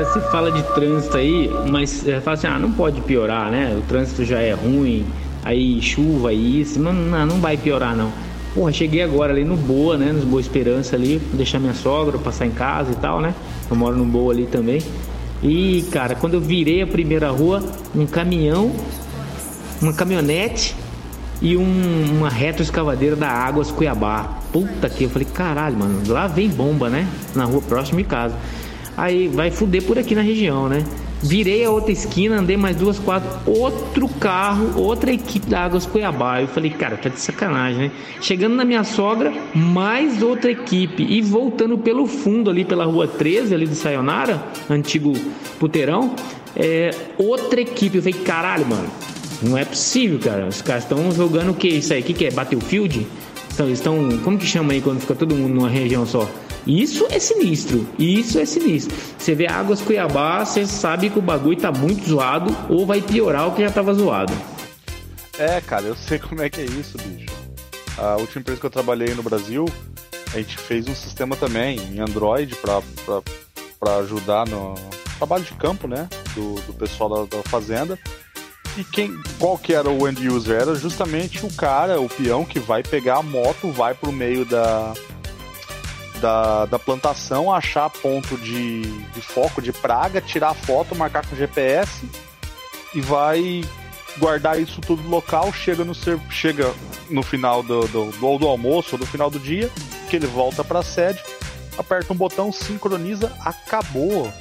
[0.00, 3.76] Cara, se fala de trânsito aí, mas é, fala assim, ah, não pode piorar, né?
[3.78, 5.04] O trânsito já é ruim,
[5.44, 8.10] aí chuva e isso, não, não, não vai piorar não.
[8.54, 10.10] Porra, cheguei agora ali no Boa, né?
[10.10, 13.34] Nos Boa Esperança ali, deixar minha sogra, passar em casa e tal, né?
[13.70, 14.80] Eu moro no Boa ali também.
[15.42, 17.62] E, cara, quando eu virei a primeira rua,
[17.94, 18.72] um caminhão,
[19.82, 20.74] uma caminhonete
[21.42, 24.38] e um, uma retroescavadeira da Águas Cuiabá.
[24.50, 27.06] Puta que eu falei, caralho, mano, lá vem bomba, né?
[27.34, 28.34] Na rua próxima de casa.
[29.00, 30.84] Aí vai fuder por aqui na região, né?
[31.22, 36.42] Virei a outra esquina, andei mais duas quadras, outro carro, outra equipe da Águas Cuiabá.
[36.42, 37.90] Eu falei, cara, tá de sacanagem, né?
[38.20, 41.02] Chegando na minha sogra, mais outra equipe.
[41.02, 45.14] E voltando pelo fundo ali, pela rua 13, ali do Sayonara, antigo
[45.58, 46.14] puteirão,
[46.54, 47.96] é, outra equipe.
[47.96, 48.88] Eu falei, caralho, mano,
[49.42, 50.46] não é possível, cara.
[50.46, 52.02] Os caras estão jogando o que isso aí?
[52.02, 52.30] O que, que é?
[52.30, 53.06] Battlefield?
[53.54, 54.18] Então, eles estão.
[54.22, 56.28] Como que chama aí quando fica todo mundo numa região só?
[56.66, 57.86] Isso é sinistro.
[57.98, 58.96] Isso é sinistro.
[59.18, 63.48] Você vê Águas Cuiabá, você sabe que o bagulho tá muito zoado ou vai piorar
[63.48, 64.32] o que já tava zoado.
[65.38, 67.30] É, cara, eu sei como é que é isso, bicho.
[67.96, 69.66] A última empresa que eu trabalhei no Brasil,
[70.32, 74.74] a gente fez um sistema também em Android para ajudar no
[75.18, 76.08] trabalho de campo, né?
[76.34, 77.98] Do, do pessoal da, da fazenda.
[78.76, 80.60] E quem, qual que era o end user?
[80.60, 84.94] Era justamente o cara, o peão que vai pegar a moto, vai pro meio da,
[86.20, 92.08] da, da plantação, achar ponto de, de foco, de praga, tirar foto, marcar com GPS
[92.94, 93.64] e vai
[94.18, 95.94] guardar isso tudo local, chega no,
[96.30, 96.72] chega
[97.08, 99.70] no final do, do, do, do almoço ou no final do dia,
[100.08, 101.20] que ele volta para a sede,
[101.78, 104.32] aperta um botão, sincroniza, acabou.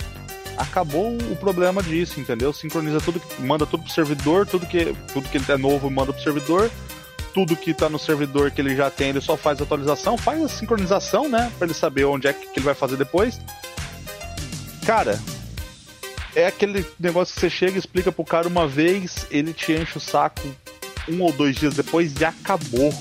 [0.58, 2.52] Acabou o problema disso, entendeu?
[2.52, 6.70] Sincroniza tudo, manda tudo pro servidor, tudo que, tudo que é novo manda pro servidor,
[7.34, 10.44] tudo que tá no servidor que ele já tem, ele só faz a atualização, faz
[10.44, 11.52] a sincronização, né?
[11.58, 13.40] Pra ele saber onde é que ele vai fazer depois.
[14.86, 15.20] Cara,
[16.36, 19.98] é aquele negócio que você chega e explica pro cara uma vez, ele te enche
[19.98, 20.48] o saco
[21.08, 22.94] um ou dois dias depois e acabou.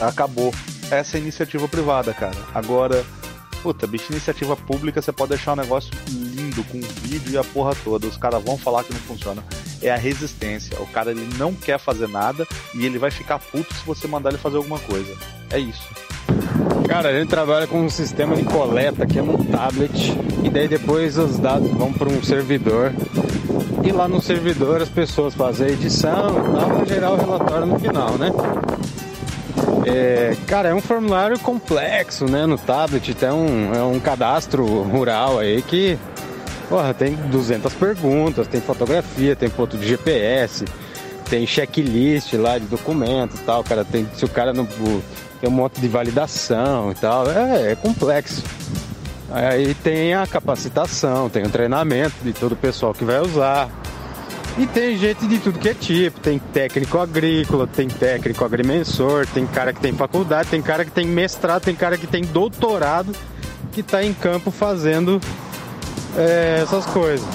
[0.00, 0.52] Acabou.
[0.90, 2.36] Essa é iniciativa privada, cara.
[2.54, 3.04] Agora,
[3.62, 7.74] puta, bicho, iniciativa pública, você pode deixar um negócio lindo, com vídeo e a porra
[7.82, 8.06] toda.
[8.06, 9.42] Os caras vão falar que não funciona
[9.82, 10.80] é a resistência.
[10.80, 14.30] O cara ele não quer fazer nada e ele vai ficar puto se você mandar
[14.30, 15.14] ele fazer alguma coisa.
[15.50, 15.88] É isso.
[16.88, 21.18] Cara, gente trabalha com um sistema de coleta que é no tablet e daí depois
[21.18, 22.92] os dados vão para um servidor
[23.84, 27.66] e lá no servidor as pessoas fazem a edição e tal para gerar o relatório
[27.66, 28.30] no final, né?
[29.84, 32.44] É, cara, é um formulário complexo, né?
[32.46, 35.96] No tablet tem um, é um cadastro rural aí que
[36.68, 40.64] Porra, tem 200 perguntas, tem fotografia, tem ponto de GPS,
[41.30, 43.62] tem checklist lá de documentos tal.
[43.62, 47.76] Cara, tem, se o cara não tem um monte de validação e tal, é, é
[47.76, 48.42] complexo.
[49.30, 53.68] Aí tem a capacitação, tem o treinamento de todo o pessoal que vai usar.
[54.58, 59.46] E tem gente de tudo que é tipo, tem técnico agrícola, tem técnico agrimensor, tem
[59.46, 63.14] cara que tem faculdade, tem cara que tem mestrado, tem cara que tem doutorado
[63.72, 65.20] que está em campo fazendo
[66.16, 67.26] é, essas coisas.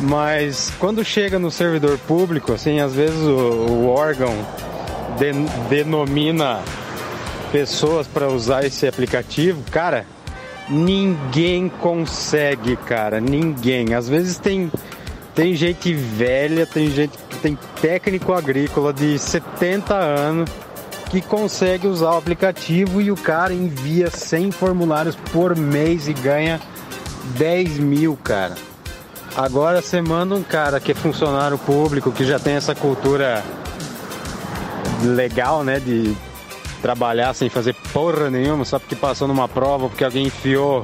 [0.00, 4.34] Mas quando chega no servidor público, assim, às vezes o, o órgão
[5.18, 5.32] de,
[5.68, 6.60] denomina
[7.52, 10.04] pessoas para usar esse aplicativo, cara,
[10.68, 13.94] ninguém consegue, cara, ninguém.
[13.94, 14.70] Às vezes tem
[15.34, 20.50] tem gente velha, tem gente tem técnico agrícola de 70 anos
[21.10, 26.60] que consegue usar o aplicativo e o cara envia 100 formulários por mês e ganha
[27.36, 28.54] 10 mil, cara.
[29.36, 33.42] Agora você manda um cara que é funcionário público, que já tem essa cultura
[35.02, 35.80] legal, né?
[35.80, 36.14] De
[36.82, 40.82] trabalhar sem fazer porra nenhuma, só porque passou numa prova, porque alguém enfiou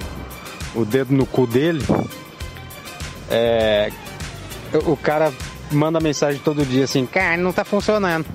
[0.74, 1.84] o dedo no cu dele.
[3.30, 3.90] É,
[4.86, 5.32] o cara
[5.70, 8.26] manda mensagem todo dia assim, cara, não tá funcionando.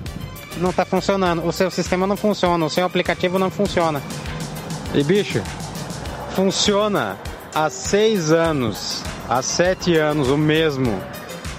[0.58, 1.44] Não tá funcionando.
[1.44, 4.00] O seu sistema não funciona, o seu aplicativo não funciona.
[4.94, 5.42] E bicho,
[6.36, 7.18] funciona
[7.54, 11.00] há seis anos, há sete anos, o mesmo.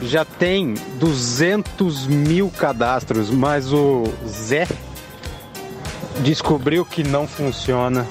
[0.02, 4.68] Já tem 200 mil cadastros, mas o Zé
[6.20, 8.06] descobriu que não funciona.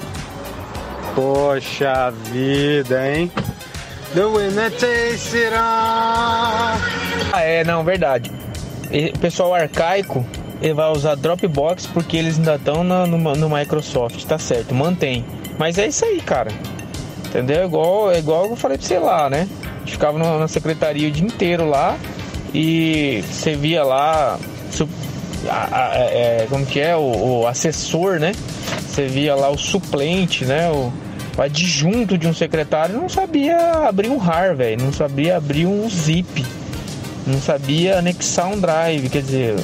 [1.13, 3.31] Poxa vida, hein?
[4.15, 4.71] The winner
[5.53, 6.79] all.
[7.31, 8.31] Ah, é, não, verdade.
[9.13, 10.25] O pessoal arcaico
[10.61, 15.23] ele vai usar Dropbox porque eles ainda estão no, no, no Microsoft, tá certo, mantém.
[15.59, 16.51] Mas é isso aí, cara.
[17.35, 17.63] Entendeu?
[17.63, 19.45] É igual, é igual eu falei pra você lá, né?
[19.61, 21.97] A gente ficava na secretaria o dia inteiro lá
[22.53, 24.39] e você via lá.
[25.49, 26.95] A, a, é, como que é?
[26.95, 28.31] O, o, assessor, né?
[28.87, 30.69] Você via lá o suplente, né?
[30.71, 30.93] O,
[31.37, 35.89] o adjunto de um secretário não sabia abrir um RAR, velho, não sabia abrir um
[35.89, 36.45] zip,
[37.27, 39.55] não sabia anexar um drive, quer dizer,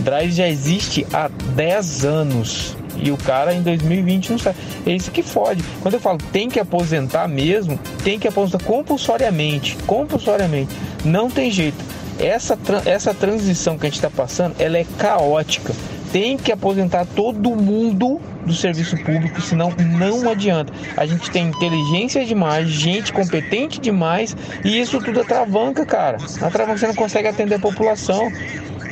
[0.00, 2.76] drive já existe há 10 anos.
[2.96, 4.56] E o cara em 2020 não sabe.
[4.86, 5.62] É isso que fode.
[5.80, 9.76] Quando eu falo tem que aposentar mesmo, tem que aposentar compulsoriamente.
[9.86, 10.74] Compulsoriamente.
[11.04, 11.82] Não tem jeito.
[12.18, 15.74] Essa, essa transição que a gente está passando, ela é caótica.
[16.12, 20.72] Tem que aposentar todo mundo do serviço público, senão não adianta.
[20.96, 26.18] A gente tem inteligência demais, gente competente demais, e isso tudo atravanca, cara.
[26.40, 28.30] Atravanca, você não consegue atender a população.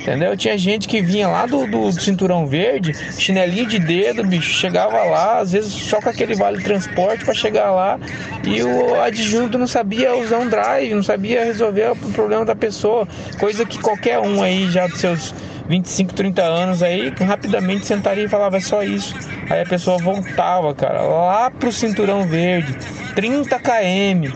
[0.00, 0.37] Entendeu?
[0.37, 5.38] Tinha gente que vinha lá do, do, cinturão verde, chinelinho de dedo, bicho, chegava lá,
[5.38, 7.99] às vezes só com aquele vale transporte para chegar lá,
[8.43, 13.06] e o adjunto não sabia usar um drive, não sabia resolver o problema da pessoa,
[13.38, 15.35] coisa que qualquer um aí já dos seus
[15.69, 19.14] 25, 30 anos aí, rapidamente sentaria e falava é só isso.
[19.49, 22.75] Aí a pessoa voltava, cara, lá pro cinturão verde,
[23.14, 24.35] 30 km,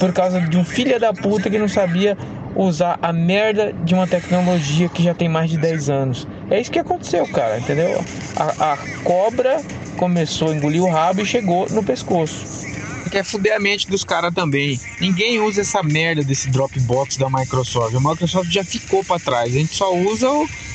[0.00, 2.18] por causa de um filho da puta que não sabia
[2.54, 6.28] usar a merda de uma tecnologia que já tem mais de 10 anos.
[6.50, 8.04] É isso que aconteceu, cara, entendeu?
[8.36, 9.60] A, a cobra
[9.96, 12.62] começou a engolir o rabo e chegou no pescoço.
[13.10, 14.80] Quer fuder a mente dos caras também.
[14.98, 17.94] Ninguém usa essa merda desse Dropbox da Microsoft.
[17.94, 19.54] A Microsoft já ficou para trás.
[19.54, 20.26] A gente só usa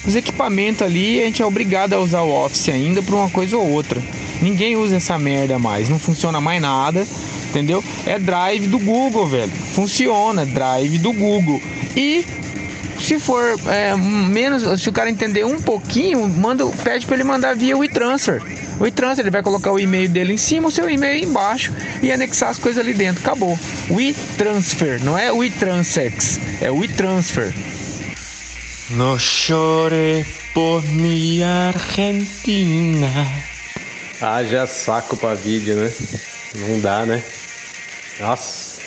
[0.06, 3.30] os equipamentos ali e a gente é obrigado a usar o Office ainda para uma
[3.32, 4.00] coisa ou outra.
[4.42, 5.90] Ninguém usa essa merda mais.
[5.90, 7.06] Não funciona mais nada
[7.48, 7.84] entendeu?
[8.06, 9.52] É drive do Google, velho.
[9.74, 11.62] Funciona, drive do Google.
[11.96, 12.26] E
[13.00, 17.56] se for é, menos, se o cara entender um pouquinho, manda, pede para ele mandar
[17.56, 18.42] via WeTransfer.
[18.80, 22.12] O WeTransfer, ele vai colocar o e-mail dele em cima, o seu e-mail embaixo e
[22.12, 23.22] anexar as coisas ali dentro.
[23.24, 23.58] Acabou.
[23.90, 27.54] WeTransfer, não é WeTransex, é WeTransfer.
[28.92, 33.12] No chore por minha Argentina.
[34.20, 35.94] Haja saco pra vídeo, né?
[36.56, 37.24] Não dá, né?
[38.20, 38.82] Nossa,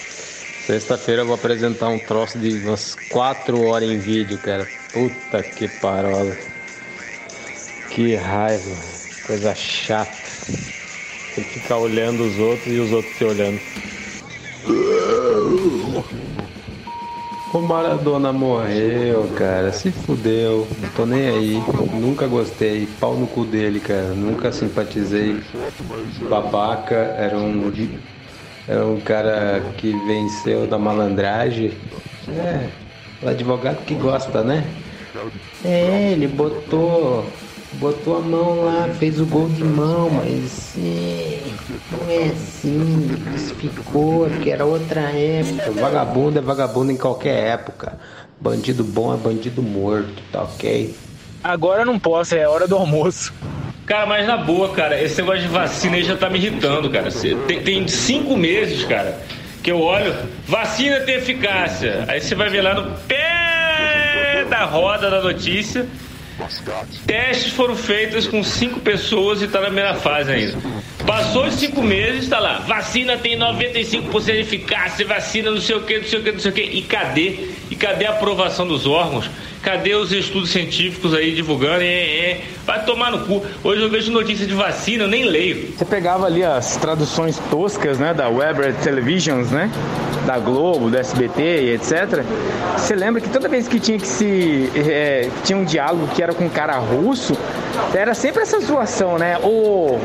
[0.66, 4.66] sexta-feira eu vou apresentar um troço de umas 4 horas em vídeo, cara.
[4.92, 6.36] Puta que parola.
[7.90, 8.76] Que raiva,
[9.24, 10.10] coisa chata.
[11.36, 13.60] Tem que ficar olhando os outros e os outros te olhando.
[17.52, 19.72] O Maradona morreu, cara.
[19.72, 20.68] Se fudeu.
[20.80, 21.62] Não tô nem aí.
[21.92, 22.86] Nunca gostei.
[23.00, 24.14] Pau no cu dele, cara.
[24.14, 25.40] Nunca simpatizei.
[26.28, 26.94] Babaca.
[26.94, 27.60] Era um
[28.68, 31.72] é um cara que venceu da malandragem.
[32.28, 32.68] É,
[33.20, 34.64] o advogado que gosta, né?
[35.64, 37.26] É, ele botou
[37.74, 41.38] botou a mão lá, fez o gol de mão, mas é,
[41.92, 43.08] não é assim,
[43.58, 45.70] ficou, que era outra época.
[45.72, 47.98] Vagabundo é vagabundo em qualquer época.
[48.40, 50.94] Bandido bom é bandido morto, tá ok?
[51.42, 53.32] Agora não posso, é hora do almoço.
[53.86, 57.10] Cara, mas na boa, cara, esse negócio de vacina aí já tá me irritando, cara.
[57.46, 59.20] Tem, tem cinco meses, cara,
[59.62, 60.14] que eu olho,
[60.46, 62.04] vacina tem eficácia.
[62.08, 65.86] Aí você vai ver lá no pé da roda da notícia.
[67.06, 70.58] Testes foram feitos com cinco pessoas e tá na primeira fase ainda.
[71.06, 72.58] Passou os cinco meses, tá lá.
[72.60, 76.38] Vacina tem 95% de eficácia, vacina não sei o que, não sei o que, não
[76.40, 76.62] sei o que.
[76.62, 77.50] E cadê?
[77.70, 79.28] E cadê a aprovação dos órgãos?
[79.62, 81.82] Cadê os estudos científicos aí divulgando?
[81.82, 82.44] É, é.
[82.64, 83.44] Vai tomar no cu.
[83.62, 85.72] Hoje eu vejo notícia de vacina, eu nem leio.
[85.76, 89.70] Você pegava ali as traduções toscas, né, da Weber Televisions, né,
[90.26, 92.24] da Globo, do SBT e etc.
[92.76, 96.32] Você lembra que toda vez que tinha que se é, tinha um diálogo que era
[96.32, 97.36] com um cara russo,
[97.94, 99.36] era sempre essa zoação, né?
[99.42, 99.98] O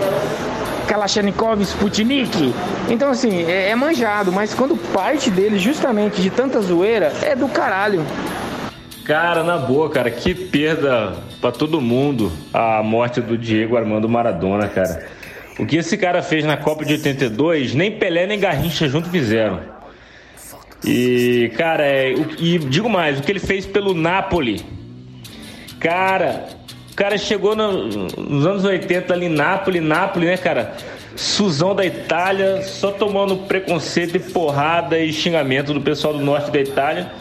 [0.87, 2.53] Kalashnikov Sputnik.
[2.89, 7.47] Então, assim, é, é manjado, mas quando parte dele, justamente de tanta zoeira, é do
[7.47, 8.05] caralho.
[9.05, 14.67] Cara, na boa, cara, que perda para todo mundo a morte do Diego Armando Maradona,
[14.67, 15.07] cara.
[15.59, 19.59] O que esse cara fez na Copa de 82, nem Pelé nem Garrincha junto fizeram.
[20.83, 24.65] E, cara, é, e digo mais, o que ele fez pelo Napoli.
[25.79, 26.47] Cara,
[26.91, 30.73] o cara chegou no, nos anos 80 ali em Nápoles, Nápoles, né, cara?
[31.15, 36.59] Suzão da Itália, só tomando preconceito e porrada e xingamento do pessoal do norte da
[36.59, 37.11] Itália.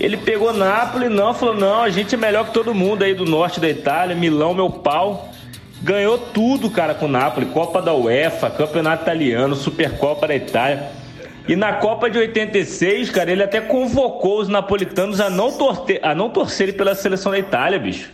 [0.00, 3.24] Ele pegou Nápoles, não, falou: não, a gente é melhor que todo mundo aí do
[3.24, 5.28] norte da Itália, Milão, meu pau.
[5.82, 10.90] Ganhou tudo, cara, com o Napoli: Copa da UEFA, Campeonato Italiano, Supercopa da Itália.
[11.46, 16.14] E na Copa de 86, cara, ele até convocou os napolitanos a não, torter, a
[16.14, 18.10] não torcerem pela seleção da Itália, bicho.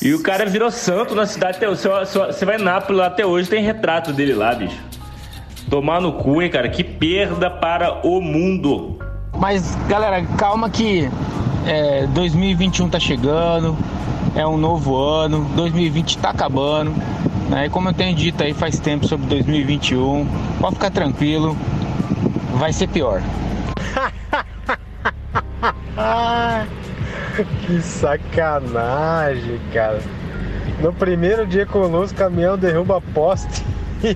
[0.00, 1.82] E o cara virou santo na cidade até hoje.
[1.82, 4.78] Você vai em Nápoles até hoje, tem retrato dele lá, bicho.
[5.68, 6.68] Tomar no cu, hein, cara.
[6.68, 8.98] Que perda para o mundo.
[9.40, 11.10] Mas, galera, calma que
[11.66, 13.74] é, 2021 tá chegando,
[14.36, 16.92] é um novo ano, 2020 tá acabando.
[17.50, 20.28] Aí, como eu tenho dito aí faz tempo sobre 2021,
[20.60, 21.56] pode ficar tranquilo,
[22.52, 23.22] vai ser pior.
[27.66, 30.02] que sacanagem, cara.
[30.82, 33.64] No primeiro dia conosco, o caminhão derruba poste
[34.04, 34.14] e,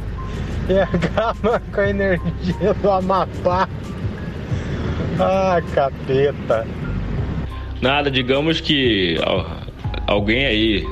[0.71, 3.67] e acaba com a energia do Amapá.
[5.19, 6.67] Ah, capeta.
[7.81, 9.17] Nada, digamos que
[10.07, 10.87] alguém aí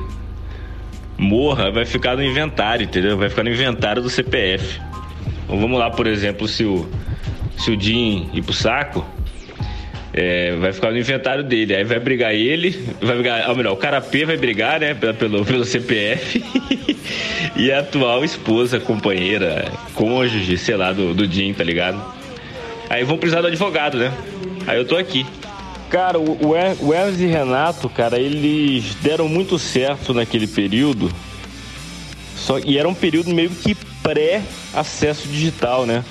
[1.17, 3.17] morra, vai ficar no inventário, entendeu?
[3.17, 4.79] Vai ficar no inventário do CPF.
[5.43, 6.87] Então, vamos lá, por exemplo, se o,
[7.57, 9.05] se o Jim ir pro saco,
[10.13, 11.75] é, vai ficar no inventário dele.
[11.75, 15.43] Aí vai brigar ele, vai brigar, ou melhor, o cara P vai brigar, né, pelo,
[15.43, 16.43] pelo CPF
[17.55, 19.65] e a atual esposa, companheira,
[19.95, 22.22] cônjuge, sei lá, do, do Jim, tá ligado?
[22.93, 24.13] Aí vão precisar do advogado, né?
[24.67, 25.25] Aí eu tô aqui.
[25.89, 26.53] Cara, o
[26.93, 31.11] Elvis e Renato, cara, eles deram muito certo naquele período.
[32.35, 33.73] Só, e era um período meio que
[34.03, 36.05] pré-acesso digital, né?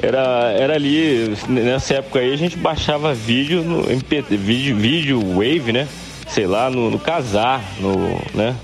[0.00, 5.72] Era, era ali, nessa época aí, a gente baixava vídeo no MP, vídeo, vídeo Wave,
[5.74, 5.86] né?
[6.26, 8.56] Sei lá, no, no Casar, no, né?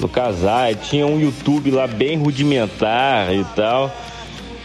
[0.00, 3.94] No Casar, tinha um YouTube lá bem rudimentar e tal.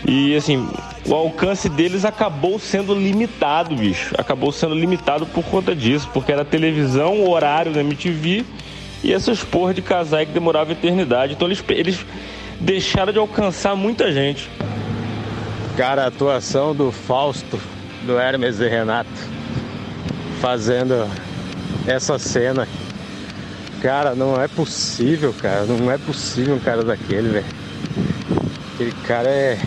[0.08, 0.68] E assim,
[1.06, 4.14] o alcance deles acabou sendo limitado, bicho.
[4.18, 8.46] Acabou sendo limitado por conta disso, porque era televisão, horário da MTV
[9.04, 11.34] e essas porra de casais que demorava eternidade.
[11.34, 12.06] Então eles, eles
[12.60, 14.50] deixaram de alcançar muita gente.
[15.78, 17.60] Cara, a atuação do Fausto,
[18.04, 19.10] do Hermes e Renato,
[20.40, 21.08] fazendo
[21.88, 22.68] essa cena.
[23.82, 25.66] Cara, não é possível, cara.
[25.66, 27.46] Não é possível um cara daquele, velho.
[28.76, 29.58] Aquele cara é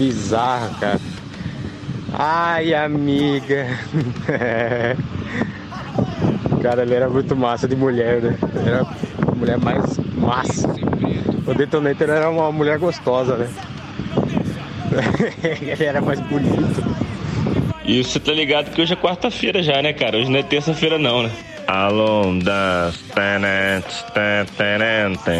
[0.00, 0.98] bizarro, cara.
[2.14, 3.66] Ai, amiga.
[6.62, 8.38] cara, ele era muito massa de mulher, né?
[8.66, 10.66] Era a mulher mais massa.
[11.46, 13.50] O Detonator era uma mulher gostosa, né?
[15.44, 16.82] ele era mais bonito.
[17.84, 20.16] E você tá ligado que hoje é quarta-feira já, né, cara?
[20.16, 21.30] Hoje não é terça-feira não, né?
[21.72, 22.98] Alone dance,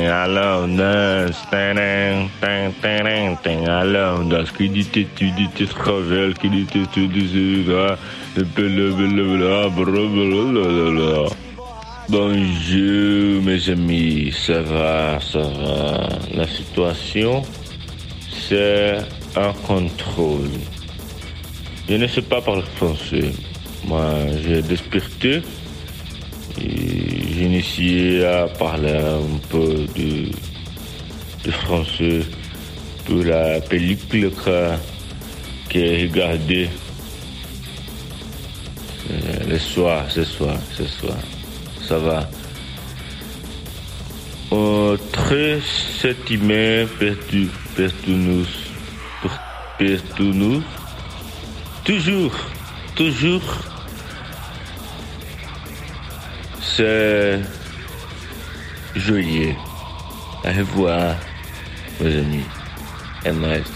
[0.06, 1.42] alone dance,
[3.66, 7.66] alone dance, qui dit tu dit tu travel, qui dit tu tu dis
[12.08, 16.08] Bonjour mes amis, ça va, ça va.
[16.32, 17.42] La situation,
[18.30, 18.98] c'est
[19.34, 20.48] un contrôle.
[21.88, 23.32] Je ne sais pas parler français.
[23.84, 24.04] Moi,
[24.44, 24.62] j'ai
[26.58, 30.30] desperté j'ai initié à parler un peu de,
[31.50, 32.20] français
[33.06, 34.72] pour la pellicule que,
[35.68, 36.68] que regardée
[39.10, 41.16] euh, le soir, ce soir, ce soir.
[41.82, 42.28] Ça va.
[44.52, 47.48] Euh, très septimé perdu,
[48.06, 48.44] nous,
[50.20, 50.62] nous,
[51.84, 52.34] toujours,
[52.94, 53.69] toujours
[56.76, 57.40] c'est
[58.96, 59.54] joyeux.
[60.44, 61.16] Au revoir,
[62.00, 62.44] mes amis.
[63.26, 63.66] And nice.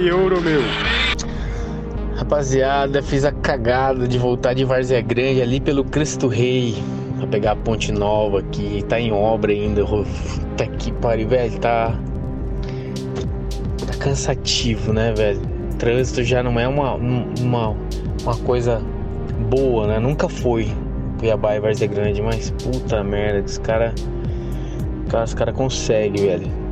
[0.00, 0.60] De ouro, meu.
[2.16, 6.74] Rapaziada, fiz a cagada de voltar de Várzea Grande ali pelo Cristo Rei.
[7.16, 8.84] Pra pegar a ponte nova aqui.
[8.88, 9.84] Tá em obra ainda.
[10.56, 11.58] Tá aqui, pariu, velho.
[11.58, 11.96] Tá.
[13.86, 15.40] Tá cansativo, né, velho?
[15.78, 17.76] Trânsito já não é uma, uma,
[18.22, 18.82] uma coisa
[19.48, 19.98] boa, né?
[20.00, 20.68] Nunca foi
[21.18, 23.94] Cuiabá e Várzea Grande, mas puta merda, os caras.
[25.24, 26.63] Os caras conseguem, velho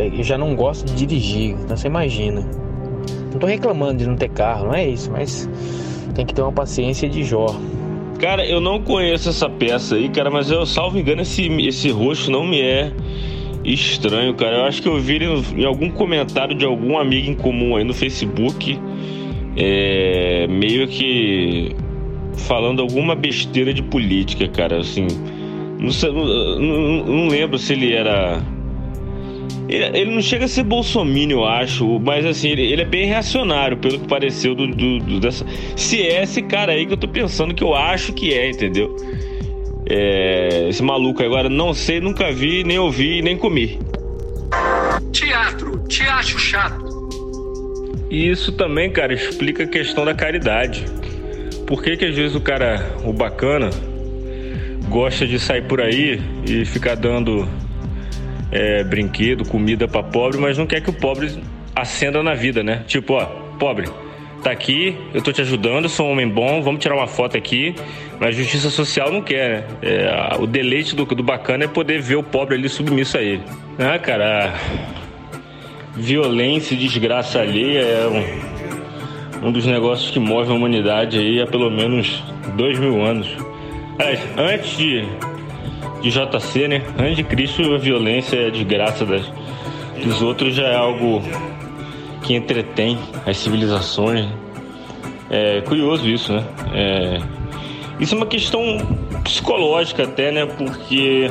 [0.00, 2.46] eu já não gosto de dirigir, então você imagina.
[3.32, 5.48] Não tô reclamando de não ter carro, não é isso, mas
[6.14, 7.46] tem que ter uma paciência de Jó.
[8.20, 12.30] Cara, eu não conheço essa peça aí, cara, mas eu, salvo engano, esse, esse rosto
[12.30, 12.92] não me é
[13.64, 14.58] estranho, cara.
[14.58, 17.84] Eu acho que eu vi ele em algum comentário de algum amigo em comum aí
[17.84, 18.78] no Facebook,
[19.56, 21.74] é, meio que
[22.36, 25.06] falando alguma besteira de política, cara, assim.
[25.78, 26.12] Não,
[26.58, 28.40] não, não lembro se ele era
[29.68, 33.06] ele, ele, não chega a ser bolsominion, eu acho, mas assim, ele, ele, é bem
[33.06, 35.44] reacionário, pelo que pareceu do, do, do, dessa.
[35.76, 38.94] Se é esse cara aí que eu tô pensando que eu acho que é, entendeu?
[39.86, 43.78] É, esse maluco agora, não sei, nunca vi, nem ouvi, nem comi.
[45.12, 46.84] Tiago te acho chato.
[48.10, 50.84] E isso também, cara, explica a questão da caridade.
[51.66, 53.70] Por que, que às vezes o cara, o bacana,
[54.88, 57.48] gosta de sair por aí e ficar dando
[58.50, 61.38] é, brinquedo, comida para pobre, mas não quer que o pobre
[61.74, 62.84] acenda na vida, né?
[62.86, 63.24] Tipo, ó,
[63.58, 63.88] pobre,
[64.42, 67.74] tá aqui, eu tô te ajudando, sou um homem bom, vamos tirar uma foto aqui,
[68.20, 69.64] mas justiça social não quer, né?
[69.82, 73.42] É, o deleite do, do bacana é poder ver o pobre ali submisso a ele.
[73.78, 74.54] Ah, cara,
[75.96, 81.46] violência e desgraça alheia é um, um dos negócios que move a humanidade aí há
[81.46, 82.22] pelo menos
[82.56, 83.28] dois mil anos.
[84.36, 85.04] Antes de,
[86.04, 86.82] de JC, né?
[86.98, 89.24] Antes de Cristo, a violência e a desgraça das,
[90.04, 91.22] dos outros já é algo
[92.22, 94.28] que entretém as civilizações.
[95.30, 96.44] É curioso isso, né?
[96.74, 97.18] É,
[97.98, 98.60] isso é uma questão
[99.24, 100.44] psicológica até, né?
[100.44, 101.30] Porque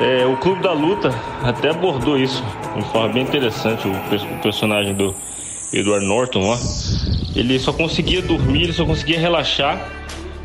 [0.00, 2.42] é, o Clube da Luta até abordou isso
[2.74, 3.86] de forma bem interessante.
[3.86, 5.14] O, o personagem do
[5.74, 6.56] Edward Norton ó,
[7.36, 9.97] ele só conseguia dormir, ele só conseguia relaxar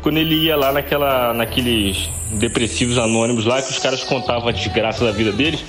[0.04, 5.02] quando ele ia lá naquela, naqueles depressivos anônimos lá que os caras contavam a desgraça
[5.02, 5.64] da vida deles.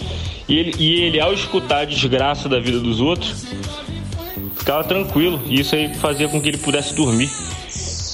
[0.45, 3.45] E ele, e ele, ao escutar a desgraça da vida dos outros,
[4.57, 5.41] ficava tranquilo.
[5.45, 7.29] E isso aí fazia com que ele pudesse dormir.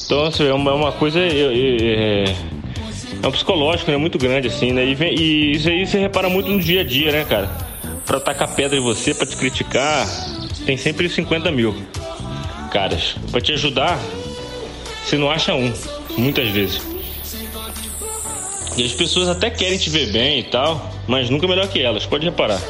[0.05, 1.19] Então, assim, é uma, é uma coisa.
[1.19, 2.35] É, é,
[3.23, 3.97] é um psicológico, né?
[3.97, 4.85] Muito grande, assim, né?
[4.85, 7.49] E, vem, e, isso aí você repara muito no dia a dia, né, cara?
[8.05, 10.07] Pra tacar pedra em você, pra te criticar,
[10.67, 11.75] tem sempre 50 mil
[12.71, 13.15] caras.
[13.31, 13.99] Pra te ajudar,
[15.03, 15.73] você não acha um
[16.17, 16.81] muitas vezes.
[18.77, 22.05] E as pessoas até querem te ver bem e tal, mas nunca melhor que elas,
[22.05, 22.61] pode reparar.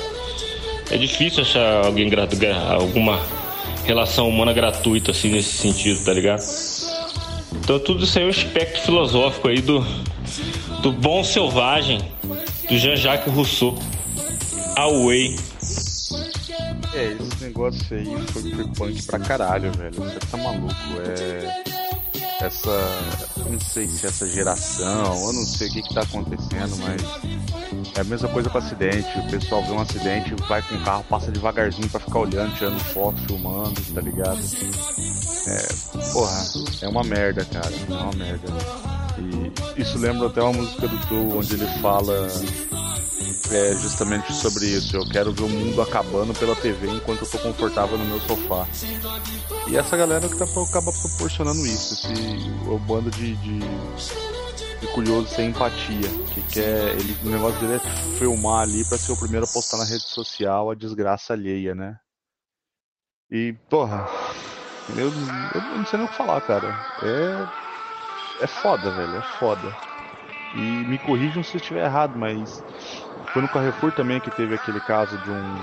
[0.89, 2.35] É difícil achar alguém grato,
[2.69, 3.19] alguma
[3.85, 6.41] relação humana gratuita assim nesse sentido, tá ligado?
[7.53, 9.85] Então tudo isso aí é um aspecto filosófico aí do,
[10.81, 12.01] do bom selvagem
[12.67, 13.77] do Jean-Jacques Rousseau.
[14.75, 15.35] Away.
[16.93, 19.93] É, esse negócio aí foi, foi punk pra caralho, velho.
[19.93, 20.73] Você tá maluco.
[21.05, 21.70] É
[22.41, 23.33] essa.
[23.49, 27.01] Não sei se essa geração, eu não sei o que, que tá acontecendo, mas.
[27.95, 29.07] É a mesma coisa com acidente.
[29.19, 32.79] O pessoal vê um acidente, vai com o carro, passa devagarzinho para ficar olhando, tirando
[32.79, 34.39] foto, filmando, tá ligado?
[35.47, 36.11] É.
[36.13, 36.43] Porra,
[36.81, 37.73] é uma merda, cara.
[37.89, 38.47] É uma merda.
[39.77, 42.27] E isso lembra até uma música do Tu, onde ele fala
[43.55, 44.95] é justamente sobre isso.
[44.95, 48.67] Eu quero ver o mundo acabando pela TV enquanto eu tô confortável no meu sofá.
[49.69, 52.13] E essa galera que tá, acaba proporcionando isso, esse
[52.69, 58.17] o bando de, de, de, curioso sem empatia, que quer ele o negócio dele é
[58.17, 61.97] filmar ali para ser o primeiro a postar na rede social a desgraça alheia, né?
[63.29, 64.07] E porra,
[64.97, 66.67] eu, eu não sei nem o que falar, cara.
[67.03, 67.61] É
[68.41, 69.77] é foda, velho, é foda.
[70.55, 72.63] E me corrijam se eu estiver errado, mas
[73.33, 75.55] foi no Carrefour também que teve aquele caso de um,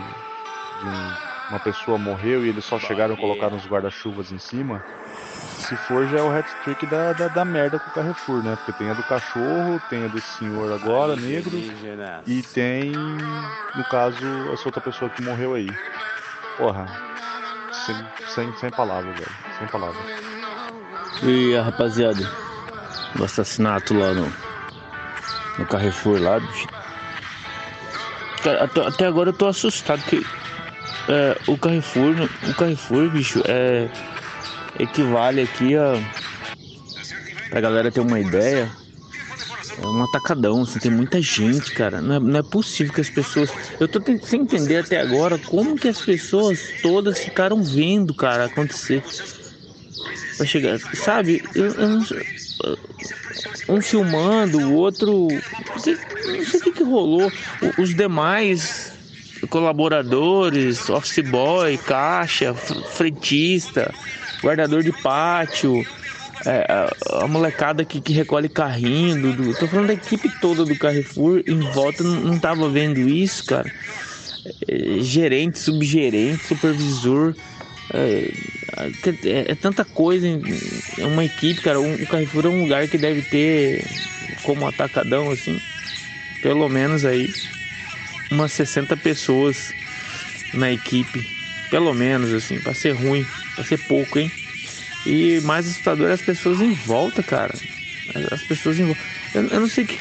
[0.80, 4.84] de um uma pessoa morreu e eles só chegaram e colocaram os guarda-chuvas em cima.
[5.58, 8.56] Se for, já é o hat-trick da, da, da, merda com o Carrefour, né?
[8.56, 11.56] Porque tem a do cachorro, tem a do senhor agora, negro,
[12.26, 15.68] e tem, no caso, essa outra pessoa que morreu aí.
[16.56, 16.86] Porra,
[17.72, 17.96] sem,
[18.28, 19.32] sem, sem palavras, velho.
[19.58, 20.02] Sem palavras.
[21.22, 22.30] E a rapaziada,
[23.18, 24.32] o assassinato lá no,
[25.58, 26.77] no Carrefour lá, bicho.
[28.42, 30.24] Cara, até, agora eu tô assustado que
[31.08, 32.14] é, o Carrefour,
[32.48, 33.88] o Carrefour, bicho, é,
[34.78, 35.94] equivale aqui a.
[37.50, 38.70] Pra galera ter uma ideia,
[39.82, 42.00] é um atacadão, assim, tem muita gente, cara.
[42.00, 43.50] Não é, não é possível que as pessoas.
[43.80, 49.02] Eu tô sem entender até agora como que as pessoas todas ficaram vendo, cara, acontecer.
[50.36, 51.42] Pra chegar, sabe?
[51.54, 51.98] Eu, eu
[53.68, 55.28] um filmando, o outro.
[55.28, 57.30] Não sei, o que, que rolou.
[57.78, 58.92] Os demais
[59.50, 63.94] colaboradores, office boy, caixa, frentista,
[64.42, 65.84] guardador de pátio,
[66.44, 70.76] é, a, a, molecada que, que recolhe carrinho, do, tô falando da equipe toda do
[70.76, 73.70] Carrefour, em volta não, não tava vendo isso, cara.
[74.66, 77.34] É, gerente, subgerente, supervisor.
[77.92, 78.32] É,
[79.24, 80.26] é, é tanta coisa,
[80.98, 81.80] é uma equipe, cara.
[81.80, 83.84] O Carrefour é um lugar que deve ter
[84.42, 85.60] como atacadão, assim,
[86.40, 87.28] pelo menos aí
[88.30, 89.72] umas 60 pessoas
[90.54, 91.26] na equipe,
[91.70, 94.30] pelo menos assim, para ser ruim, para ser pouco, hein?
[95.06, 97.54] E mais assustador é as pessoas em volta, cara.
[98.30, 99.00] As pessoas em volta.
[99.34, 99.98] Eu, eu não sei que.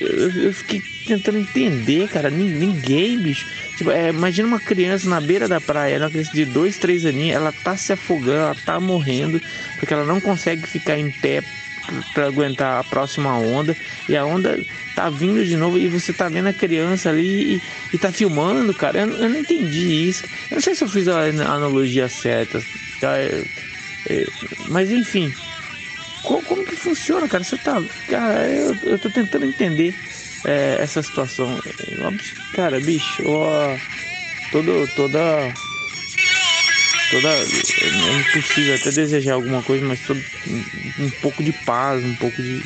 [0.00, 2.30] Eu, fiquei tentando entender, cara.
[2.30, 3.46] Ninguém, bicho.
[3.74, 7.36] Tipo, é, imagina uma criança na beira da praia, uma criança de dois, três aninhos,
[7.36, 9.40] ela tá se afogando, ela tá morrendo,
[9.76, 11.42] porque ela não consegue ficar em pé
[12.12, 13.76] para aguentar a próxima onda
[14.08, 17.62] e a onda tá vindo de novo e você tá vendo a criança ali e,
[17.94, 19.00] e tá filmando, cara.
[19.00, 20.24] Eu, eu, não entendi isso.
[20.50, 22.60] Eu não sei se eu fiz a analogia certa,
[23.00, 23.18] tá?
[23.18, 23.42] É,
[24.08, 24.24] é,
[24.68, 25.32] mas enfim,
[26.22, 27.44] como, como, que funciona, cara?
[27.44, 27.82] Você tá.
[28.08, 29.94] Cara, eu, eu tô tentando entender
[30.44, 31.58] é, essa situação.
[32.54, 33.76] Cara, bicho, ó,
[34.50, 35.52] todo, toda
[37.10, 42.14] toda é impossível até desejar alguma coisa, mas todo, um, um pouco de paz, um
[42.16, 42.60] pouco de,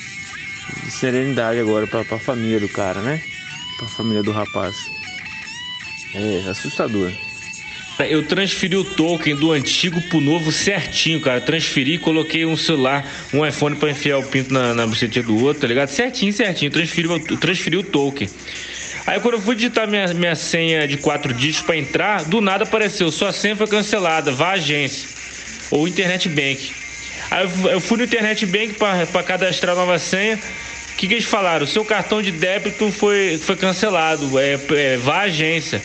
[0.84, 3.20] de serenidade agora para a família do cara, né?
[3.76, 4.76] Para a família do rapaz.
[6.14, 7.12] É assustador.
[7.98, 11.40] Eu transferi o token do antigo pro novo certinho, cara.
[11.40, 15.66] Transferi, coloquei um celular, um iPhone para enfiar o pinto na, na do outro, tá
[15.66, 15.88] ligado?
[15.88, 16.70] Certinho, certinho.
[16.70, 18.28] Transferi, transferi o token.
[19.06, 22.64] Aí quando eu fui digitar minha, minha senha de quatro dígitos para entrar, do nada
[22.64, 25.08] apareceu, sua senha foi cancelada, vá à agência.
[25.70, 26.72] Ou Internet Bank.
[27.30, 30.36] Aí eu fui no Internet Bank para cadastrar nova senha.
[30.36, 31.66] O que, que eles falaram?
[31.66, 34.38] Seu cartão de débito foi, foi cancelado.
[34.38, 35.82] É, é, vá à agência.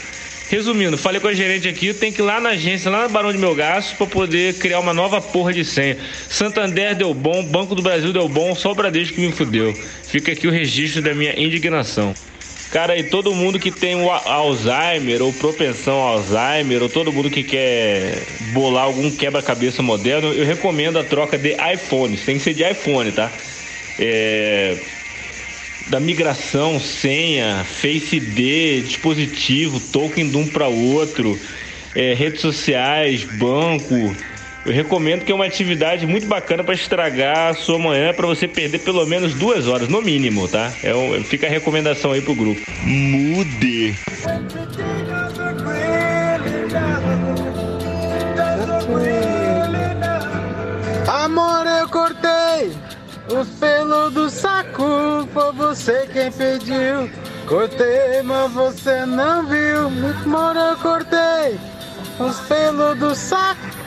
[0.50, 3.34] Resumindo, falei com a gerente aqui, tem que ir lá na agência, lá na Barão
[3.34, 5.98] de Melgaço, para poder criar uma nova porra de senha.
[6.30, 9.74] Santander deu bom, Banco do Brasil deu bom, só o Bradesco que me fudeu.
[10.08, 12.16] Fica aqui o registro da minha indignação.
[12.72, 17.30] Cara, e todo mundo que tem o Alzheimer ou propensão ao Alzheimer, ou todo mundo
[17.30, 22.24] que quer bolar algum quebra-cabeça moderno, eu recomendo a troca de iPhones.
[22.24, 23.32] Tem que ser de iPhone, tá?
[24.00, 24.78] É...
[25.90, 31.40] Da migração, senha, Face ID, dispositivo, token de um para outro,
[31.96, 34.16] é, redes sociais, banco
[34.68, 38.50] eu recomendo que é uma atividade muito bacana para estragar a sua manhã, para você
[38.50, 40.74] perder pelo menos duas horas, no mínimo, tá?
[40.84, 42.60] É um, fica a recomendação aí pro grupo.
[42.84, 43.96] Mude.
[51.08, 52.87] Amor, eu cortei
[53.30, 57.10] os pelos do saco, foi você quem pediu.
[57.48, 59.88] Cortei, mas você não viu.
[60.26, 61.60] Amor, eu cortei
[62.20, 63.87] os pelos do saco.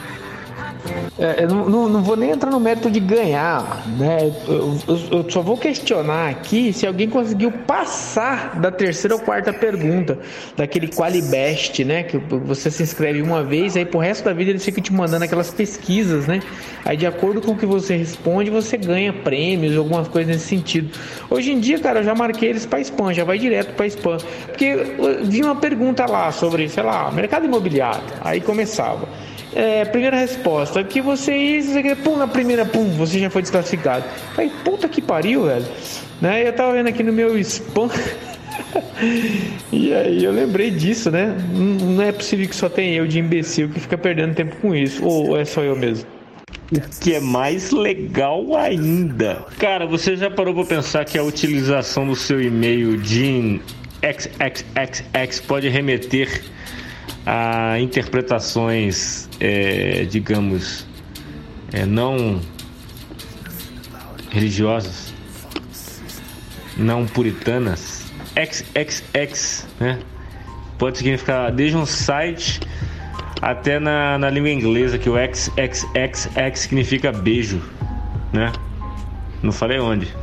[1.19, 4.33] É, eu não, não, vou nem entrar no mérito de ganhar, né?
[4.49, 9.53] Eu, eu, eu, só vou questionar aqui se alguém conseguiu passar da terceira ou quarta
[9.53, 10.19] pergunta,
[10.57, 12.03] daquele Qualibest, né?
[12.03, 15.25] Que você se inscreve uma vez, aí pro resto da vida eles ficam te mandando
[15.25, 16.41] aquelas pesquisas, né?
[16.85, 20.91] Aí de acordo com o que você responde, você ganha prêmios, algumas coisas nesse sentido.
[21.29, 24.17] Hoje em dia, cara, eu já marquei eles para spam, já vai direto para spam.
[24.47, 24.77] Porque
[25.25, 28.03] vi uma pergunta lá sobre, sei lá, mercado imobiliário.
[28.23, 29.09] Aí começava.
[29.55, 34.05] É, primeira resposta, que você ia, pum, na primeira, pum, você já foi desclassificado.
[34.35, 35.67] Falei, puta que pariu, velho.
[36.21, 36.47] Né?
[36.47, 37.89] Eu tava vendo aqui no meu spam.
[39.73, 41.35] e aí eu lembrei disso, né?
[41.53, 45.05] Não é possível que só tenha eu de imbecil que fica perdendo tempo com isso.
[45.05, 46.07] Ou é só eu mesmo?
[46.73, 49.45] O que é mais legal ainda.
[49.59, 53.61] Cara, você já parou pra pensar que a utilização do seu e-mail de
[54.01, 56.43] XXXX pode remeter
[57.25, 60.87] a interpretações, é, digamos,
[61.73, 62.41] é, não
[64.31, 65.13] religiosas,
[66.77, 68.05] não puritanas,
[68.37, 69.99] XXX, né?
[70.79, 72.61] Pode significar desde um site
[73.43, 77.63] até na, na língua inglesa que o XXXX significa beijo,
[78.33, 78.53] né?
[79.43, 80.15] Não falei onde.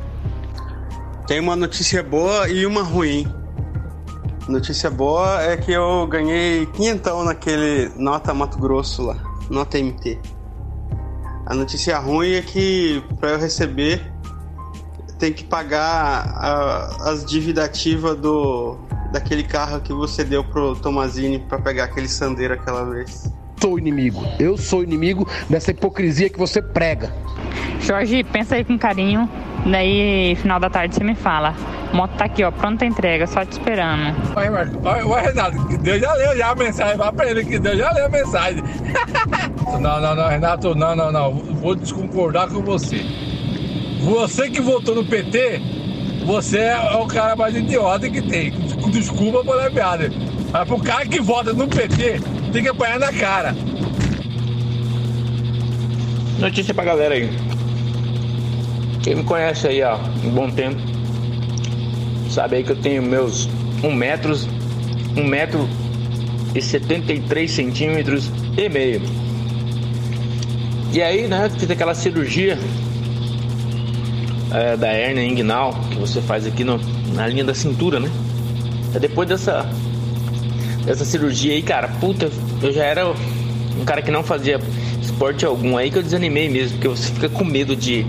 [1.27, 3.27] Tem uma notícia boa e uma ruim.
[4.47, 9.17] Notícia boa é que eu ganhei quinhentão naquele Nota Mato Grosso lá,
[9.49, 10.17] Nota MT.
[11.45, 14.01] A notícia ruim é que para eu receber
[15.19, 18.77] tem que pagar a, as dívidas ativas do
[19.11, 23.31] daquele carro que você deu pro Tomazini para pegar aquele sandeiro aquela vez.
[23.59, 24.23] Sou inimigo.
[24.39, 27.13] Eu sou inimigo dessa hipocrisia que você prega.
[27.81, 29.29] Jorge, pensa aí com carinho.
[29.65, 31.55] Daí, final da tarde, você me fala.
[31.91, 34.13] A moto tá aqui, ó, pronta entrega, só te esperando.
[34.33, 34.65] Vai, vai,
[35.03, 36.97] vai, Renato, que Deus já leu já a mensagem.
[36.97, 38.63] Vai pra ele que Deus já leu a mensagem.
[39.79, 41.33] não, não, não, Renato, não, não, não.
[41.33, 43.05] Vou desconcordar com você.
[44.01, 45.61] Você que votou no PT,
[46.25, 48.51] você é o cara mais idiota que tem.
[48.91, 50.11] Desculpa por piada.
[50.51, 52.21] Mas pro cara que vota no PT,
[52.51, 53.55] tem que apanhar na cara.
[56.39, 57.29] Notícia pra galera aí.
[59.03, 60.81] Quem me conhece aí há um bom tempo,
[62.29, 63.47] sabe aí que eu tenho meus
[63.83, 64.47] 1 metros,
[65.15, 65.67] 1 metro
[66.55, 69.01] e 73 centímetros e meio.
[70.93, 72.57] E aí, né, fiz aquela cirurgia
[74.53, 76.79] é, da hernia inguinal que você faz aqui no,
[77.13, 78.09] na linha da cintura, né?
[78.99, 79.69] Depois dessa
[80.87, 84.59] essa cirurgia aí, cara, puta, eu já era um cara que não fazia
[85.01, 88.05] esporte algum aí que eu desanimei mesmo, porque você fica com medo de,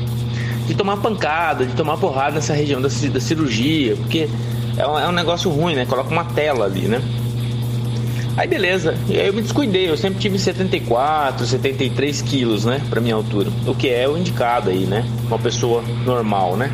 [0.68, 4.28] de tomar pancada, de tomar porrada nessa região da, da cirurgia, porque
[4.76, 5.86] é um, é um negócio ruim, né?
[5.86, 7.02] Coloca uma tela ali, né?
[8.36, 13.00] Aí beleza, e aí eu me descuidei, eu sempre tive 74, 73 quilos, né, pra
[13.00, 16.70] minha altura, o que é o indicado aí, né, uma pessoa normal, né,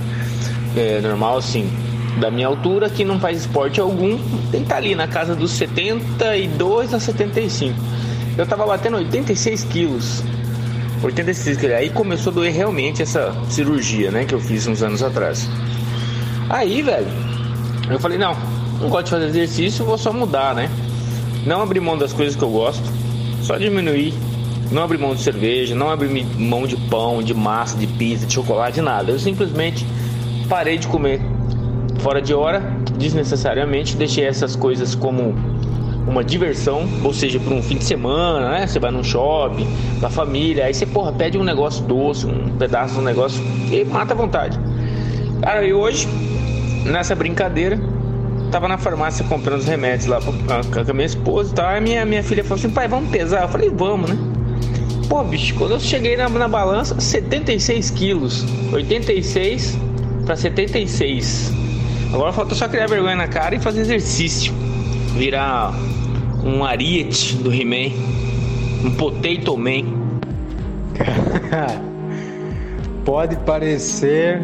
[0.76, 1.66] é, normal assim,
[2.20, 4.18] da minha altura, que não faz esporte algum,
[4.50, 7.74] tem que estar tá ali na casa dos 72 a 75.
[8.37, 10.22] Eu tava batendo 86 quilos,
[11.04, 15.02] 86 quilos, aí começou a doer realmente essa cirurgia, né, que eu fiz uns anos
[15.02, 15.48] atrás.
[16.48, 17.06] Aí, velho,
[17.90, 18.36] eu falei, não,
[18.80, 20.70] não gosto de fazer exercício, vou só mudar, né,
[21.46, 22.84] não abrir mão das coisas que eu gosto,
[23.42, 24.14] só diminuir.
[24.72, 28.32] Não abrir mão de cerveja, não abrir mão de pão, de massa, de pizza, de
[28.32, 29.12] chocolate, de nada.
[29.12, 29.86] Eu simplesmente
[30.48, 31.20] parei de comer
[31.98, 32.60] fora de hora,
[32.98, 33.94] desnecessariamente.
[33.94, 35.34] Deixei essas coisas como
[36.06, 38.66] uma diversão, ou seja, para um fim de semana, né?
[38.66, 39.66] Você vai num shopping,
[39.98, 43.42] com a família, aí você, porra, pede um negócio doce, um pedaço de um negócio
[43.70, 44.58] e mata a vontade.
[45.42, 46.08] Cara, e hoje,
[46.84, 47.80] nessa brincadeira,
[48.50, 50.30] tava na farmácia comprando os remédios lá com
[50.90, 51.66] a minha esposa e tal.
[51.66, 53.42] Aí minha, minha filha falou assim: pai, vamos pesar?
[53.42, 54.18] Eu falei: vamos, né?
[55.08, 58.44] Pô, bicho, quando eu cheguei na, na balança, 76 quilos.
[58.72, 59.78] 86
[60.24, 61.52] para 76.
[62.12, 64.52] Agora falta só criar vergonha na cara e fazer exercício.
[65.16, 65.74] Virar
[66.44, 67.92] um ariete do He-Man.
[68.85, 69.85] Um potato man.
[73.04, 74.40] Pode parecer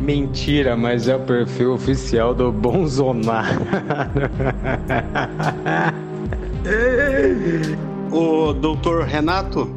[0.00, 3.58] Mentira, mas é o perfil oficial do Bonzonaro.
[8.12, 9.68] o doutor Renato,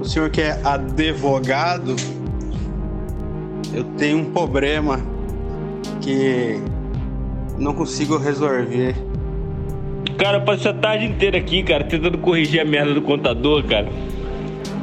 [0.00, 1.94] o senhor que é advogado,
[3.72, 5.00] eu tenho um problema
[6.00, 6.60] que
[7.56, 8.96] não consigo resolver.
[10.18, 13.86] Cara, eu passei a tarde inteira aqui, cara, tentando corrigir a merda do contador, cara.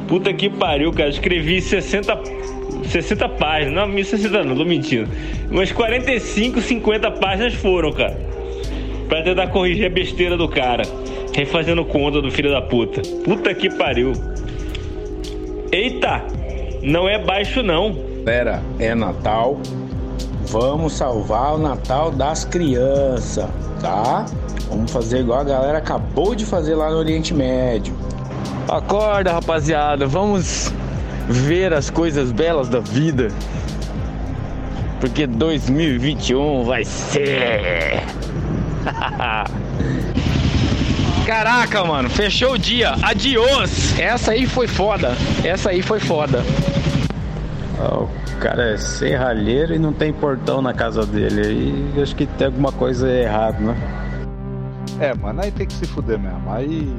[0.08, 1.10] Puta que pariu, cara.
[1.10, 2.46] Escrevi 60
[2.84, 5.08] 60 páginas, não, 1060 não, tô mentindo.
[5.50, 8.18] Umas 45, 50 páginas foram, cara.
[9.08, 10.84] Pra tentar corrigir a besteira do cara.
[11.34, 13.02] Refazendo conta do filho da puta.
[13.22, 14.12] Puta que pariu.
[15.70, 16.24] Eita!
[16.82, 17.94] Não é baixo não.
[18.24, 19.60] Pera, é Natal.
[20.48, 23.48] Vamos salvar o Natal das crianças,
[23.80, 24.24] tá?
[24.68, 27.94] Vamos fazer igual a galera acabou de fazer lá no Oriente Médio.
[28.68, 30.06] Acorda, rapaziada.
[30.06, 30.72] Vamos
[31.28, 33.28] ver as coisas belas da vida.
[35.00, 38.02] Porque 2021 vai ser.
[41.26, 42.94] Caraca, mano, fechou o dia.
[43.02, 43.98] Adiós.
[43.98, 45.16] Essa aí foi foda.
[45.44, 46.44] Essa aí foi foda.
[47.78, 51.40] Oh, o cara é serralheiro e não tem portão na casa dele.
[51.46, 53.76] Aí acho que tem alguma coisa errada, né?
[54.98, 56.50] É, mano, aí tem que se fuder mesmo.
[56.50, 56.94] Aí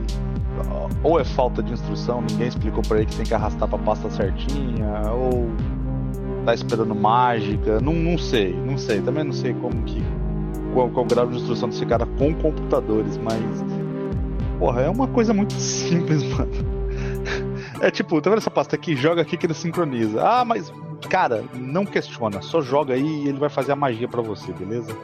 [1.03, 4.09] ou é falta de instrução, ninguém explicou para ele que tem que arrastar pra pasta
[4.09, 5.49] certinha, ou
[6.45, 10.01] tá esperando mágica, não, não sei, não sei, também não sei como que
[10.73, 13.41] qual, qual o grau de instrução desse cara com computadores, mas
[14.59, 16.76] porra, é uma coisa muito simples, mano.
[17.81, 18.95] É tipo, tá vendo essa pasta aqui?
[18.95, 20.21] Joga aqui que ele sincroniza.
[20.21, 20.71] Ah, mas
[21.09, 24.95] cara, não questiona, só joga aí e ele vai fazer a magia para você, beleza?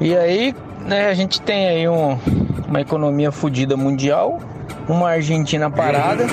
[0.00, 0.54] E aí,
[0.86, 2.18] né, a gente tem aí um,
[2.66, 4.38] uma economia fodida mundial,
[4.88, 6.24] uma Argentina parada,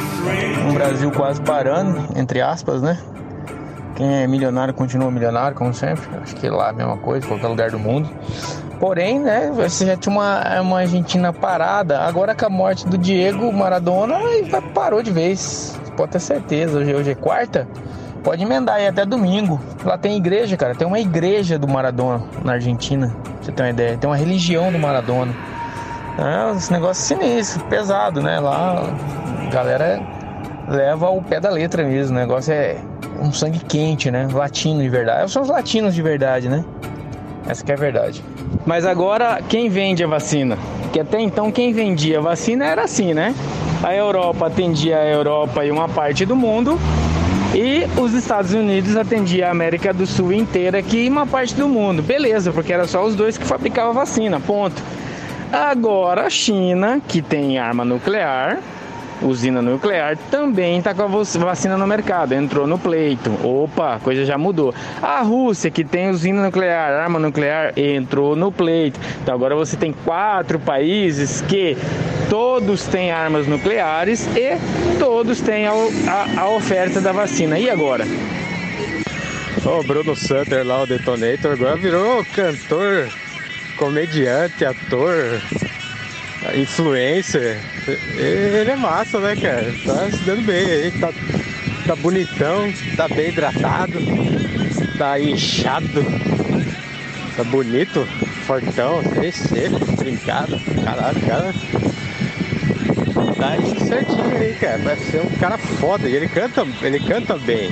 [0.70, 3.02] um Brasil quase parando, entre aspas, né?
[3.96, 6.04] Quem é milionário continua milionário, como sempre.
[6.22, 8.10] Acho que lá é a mesma coisa, qualquer lugar do mundo.
[8.80, 12.02] Porém, né, você já tinha uma, uma Argentina parada.
[12.02, 14.20] Agora com a morte do Diego Maradona,
[14.74, 15.80] parou de vez.
[15.96, 16.80] Pode ter certeza.
[16.80, 17.68] Hoje, hoje é quarta.
[18.24, 19.62] Pode emendar aí até domingo.
[19.84, 20.76] Lá tem igreja, cara.
[20.76, 23.16] Tem uma igreja do Maradona na Argentina.
[23.24, 23.98] Pra você ter uma ideia.
[23.98, 25.32] Tem uma religião do Maradona.
[26.18, 28.40] É, esse negócio sinistro, pesado, né?
[28.40, 28.84] Lá
[29.42, 30.02] a galera
[30.68, 32.18] leva o pé da letra mesmo.
[32.18, 32.78] O negócio é
[33.22, 34.28] um sangue quente, né?
[34.32, 35.30] Latino de verdade.
[35.32, 36.66] São os latinos de verdade, né?
[37.48, 38.24] Essa que é a verdade.
[38.66, 40.58] Mas agora, quem vende a vacina?
[40.92, 43.36] Que até então quem vendia a vacina era assim, né?
[43.84, 46.80] A Europa atendia a Europa e uma parte do mundo
[47.54, 51.70] e os Estados Unidos atendia a América do Sul inteira aqui e uma parte do
[51.70, 52.02] mundo.
[52.02, 54.82] Beleza, porque era só os dois que fabricavam vacina, ponto.
[55.52, 58.60] Agora a China, que tem arma nuclear,
[59.22, 63.32] usina nuclear, também está com a vacina no mercado, entrou no pleito.
[63.44, 64.74] Opa, coisa já mudou.
[65.02, 69.00] A Rússia, que tem usina nuclear, arma nuclear, entrou no pleito.
[69.22, 71.78] Então agora você tem quatro países que
[72.30, 74.58] todos têm armas nucleares e
[75.00, 77.58] todos têm a, a, a oferta da vacina.
[77.58, 78.06] E agora?
[79.66, 83.10] O oh, Bruno Sutter lá, o Detonator, agora virou cantor,
[83.78, 85.42] comediante, ator,
[86.56, 87.58] influencer.
[87.88, 89.74] Ele é massa, né, cara?
[89.86, 91.12] Tá se dando bem aí, tá
[91.86, 94.00] tá bonitão, tá bem hidratado,
[94.98, 96.04] tá inchado,
[97.38, 98.08] tá bonito,
[98.46, 101.54] fortão, seco, trincado, caralho, cara.
[103.38, 104.78] Tá aí certinho aí, cara.
[104.80, 106.08] Vai ser um cara foda.
[106.08, 107.72] E ele canta, ele canta bem.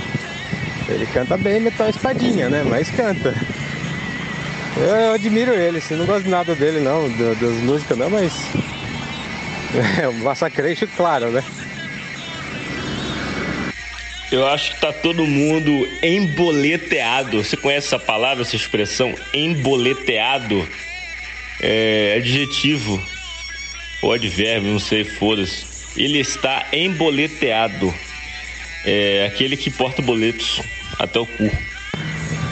[0.89, 2.63] Ele canta bem metal espadinha, né?
[2.67, 3.33] Mas canta.
[4.75, 8.33] Eu admiro ele, assim, não gosto nada dele não, das músicas não, mas.
[10.01, 11.43] É um massacration, claro, né?
[14.31, 17.43] Eu acho que tá todo mundo emboleteado.
[17.43, 19.13] Você conhece essa palavra, essa expressão?
[19.33, 20.67] Emboleteado?
[21.61, 23.01] É adjetivo
[24.01, 25.65] ou advérbio, não sei, foda-se.
[25.95, 27.93] Ele está emboleteado.
[28.85, 30.61] É aquele que porta boletos
[30.99, 31.49] até o cu.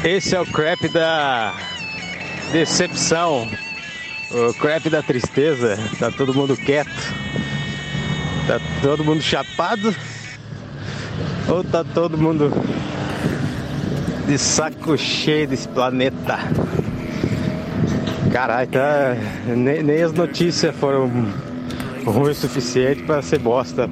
[0.03, 1.55] Esse é o crap da
[2.51, 3.49] decepção.
[4.34, 5.78] O crap da tristeza.
[6.00, 6.89] Tá todo mundo quieto.
[8.48, 9.94] Tá todo mundo chapado.
[11.48, 12.52] Ou tá todo mundo
[14.28, 16.39] de saco cheio desse planeta?
[18.32, 19.17] Caralho, tá...
[19.48, 21.12] nem, nem as notícias foram
[22.06, 23.89] ruins o suficiente para ser bosta.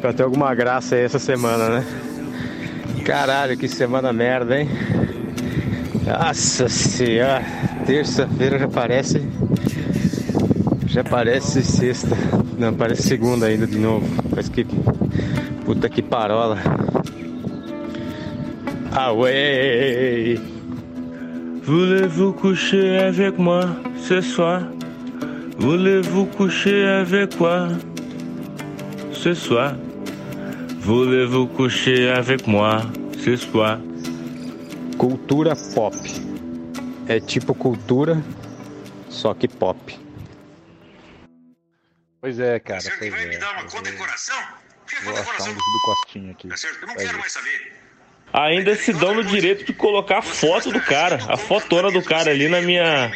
[0.00, 1.86] Pra ter alguma graça aí essa semana, né?
[3.04, 4.68] Caralho, que semana merda, hein?
[6.04, 7.44] Nossa senhora,
[7.86, 9.22] terça-feira já parece.
[10.86, 12.16] Já parece sexta.
[12.58, 14.06] Não, parece segunda ainda de novo.
[14.30, 14.66] Parece que
[15.64, 16.58] Puta que parola.
[18.92, 20.40] Away.
[21.62, 24.62] Voulez-vous coucher avec moi ce soir?
[25.58, 27.68] Voulez-vous coucher avec moi
[29.12, 29.76] ce soir?
[30.80, 32.82] Voulez-vous coucher avec moi
[33.16, 33.78] ce soir?
[34.98, 35.94] Cultura pop.
[37.12, 38.24] É tipo cultura,
[39.10, 40.00] só que pop.
[42.22, 42.80] Pois é, cara.
[42.80, 43.28] Você Pois vai é.
[43.28, 44.36] me dar uma condecoração?
[44.88, 46.48] Que Vou achar um do Costinha aqui.
[46.48, 46.76] Tá certo?
[46.80, 47.20] Eu não Vai quero ver.
[47.20, 47.72] mais saber.
[48.32, 52.30] Ainda se dão no direito de colocar a foto do cara, a fotona do cara
[52.30, 53.12] ali na minha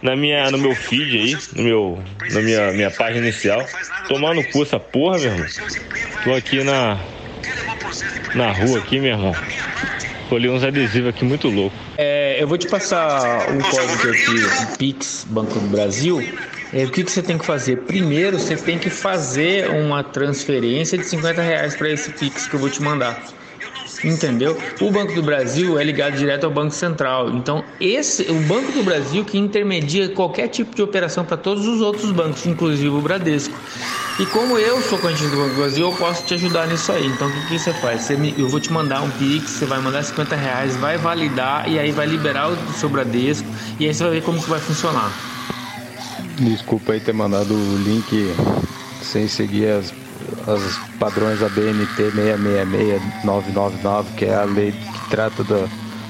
[0.00, 3.66] na minha no meu feed aí, no meu na minha minha página inicial.
[4.06, 5.48] Tomar no cu essa porra, meu irmão.
[6.22, 7.00] Tô aqui na
[8.34, 9.34] na rua aqui, meu irmão.
[10.28, 11.74] Colhi uns adesivos aqui muito louco.
[11.98, 16.22] É, eu vou te passar um código aqui, Pix Banco do Brasil.
[16.72, 17.78] É, o que, que você tem que fazer?
[17.78, 22.60] Primeiro, você tem que fazer uma transferência de 50 reais para esse Pix que eu
[22.60, 23.20] vou te mandar.
[24.02, 24.56] Entendeu?
[24.80, 27.30] O Banco do Brasil é ligado direto ao Banco Central.
[27.30, 31.80] Então, esse, o Banco do Brasil que intermedia qualquer tipo de operação para todos os
[31.82, 33.54] outros bancos, inclusive o Bradesco.
[34.18, 37.06] E como eu sou cliente do Banco do Brasil, eu posso te ajudar nisso aí.
[37.06, 38.02] Então, o que, que você faz?
[38.02, 41.68] Você me- eu vou te mandar um Pix, você vai mandar 50 reais, vai validar
[41.70, 43.46] e aí vai liberar o seu Bradesco.
[43.78, 45.12] E aí você vai ver como que vai funcionar.
[46.38, 48.34] Desculpa aí ter mandado o link
[49.02, 49.92] sem seguir as,
[50.46, 55.66] as padrões da BNT 666999, que é a lei que trata da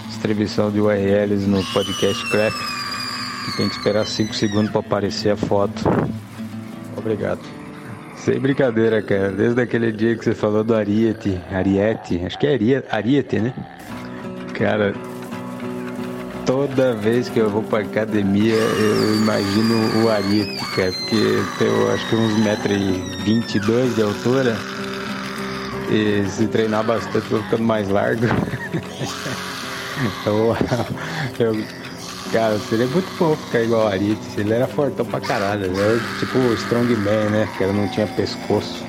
[0.08, 2.54] distribuição de URLs no podcast Crap,
[3.44, 5.82] que tem que esperar 5 segundos para aparecer a foto.
[6.96, 7.40] Obrigado.
[8.16, 9.32] Sem brincadeira, cara.
[9.32, 13.54] Desde aquele dia que você falou do Ariete, Ariete, acho que é Ariete né?
[14.54, 14.94] Cara,
[16.44, 22.08] toda vez que eu vou pra academia, eu imagino o Ariete, cara, porque eu acho
[22.08, 24.56] que uns 1,22m de altura.
[25.90, 28.22] E se treinar bastante, vou ficando mais largo.
[30.20, 30.56] então,
[31.38, 31.64] eu,
[32.32, 34.20] cara, seria muito bom ficar igual o Ariete.
[34.36, 35.64] Ele era fortão pra caralho.
[35.64, 37.48] Ele era tipo o Strongman, né?
[37.56, 38.84] Que ele não tinha pescoço.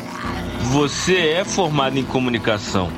[0.71, 2.91] Você é formado em comunicação.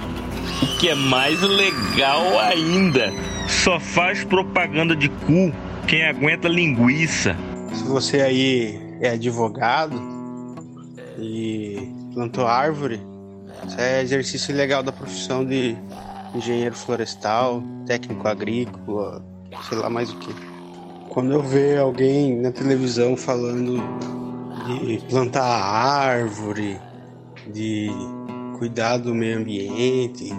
[0.62, 3.12] O que é mais legal ainda,
[3.48, 5.52] só faz propaganda de cu
[5.88, 7.36] quem aguenta linguiça.
[7.74, 9.96] Se você aí é advogado
[11.18, 13.02] e plantou árvore,
[13.68, 15.76] isso é exercício legal da profissão de
[16.36, 19.24] engenheiro florestal, técnico agrícola,
[19.68, 20.34] sei lá mais o que.
[21.10, 23.78] Quando eu ver alguém na televisão falando
[24.66, 26.80] de plantar árvore,
[27.48, 27.90] de
[28.58, 30.32] cuidar do meio ambiente,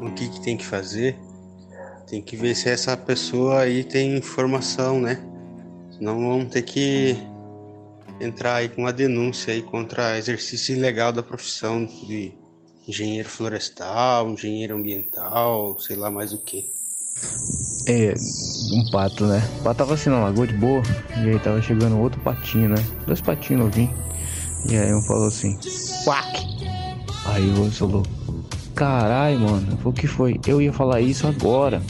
[0.00, 1.16] o que, que tem que fazer,
[2.06, 5.22] tem que ver se essa pessoa aí tem informação, né?
[5.90, 7.16] Senão vão ter que
[8.20, 12.32] entrar aí com uma denúncia aí contra exercício ilegal da profissão de
[12.86, 16.70] engenheiro florestal, engenheiro ambiental, sei lá mais o que.
[17.86, 18.14] É,
[18.72, 19.42] um pato, né?
[19.60, 20.82] O pato tava assim na lagoa de boa,
[21.22, 22.84] e aí tava chegando outro patinho, né?
[23.06, 23.94] Dois patinhos novinhos.
[24.70, 25.58] E aí um falou assim,
[26.04, 26.46] quack!
[27.26, 28.02] Aí o outro falou,
[28.74, 30.40] carai, mano, o que foi?
[30.46, 31.80] Eu ia falar isso agora.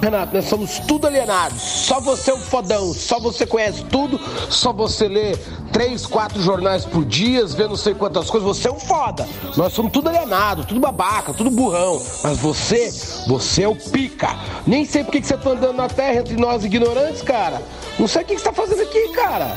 [0.00, 1.60] Renato, nós somos tudo alienados.
[1.60, 4.20] Só você é o fodão, só você conhece tudo,
[4.50, 5.34] só você lê
[5.72, 8.46] três, quatro jornais por dia, vê não sei quantas coisas.
[8.46, 9.26] Você é um foda.
[9.56, 12.00] Nós somos tudo alienado, tudo babaca, tudo burrão.
[12.22, 12.90] Mas você,
[13.26, 14.36] você é o pica.
[14.66, 17.62] Nem sei por que que você tá andando na terra entre nós ignorantes, cara.
[17.98, 19.56] Não sei o que que você tá fazendo aqui, cara.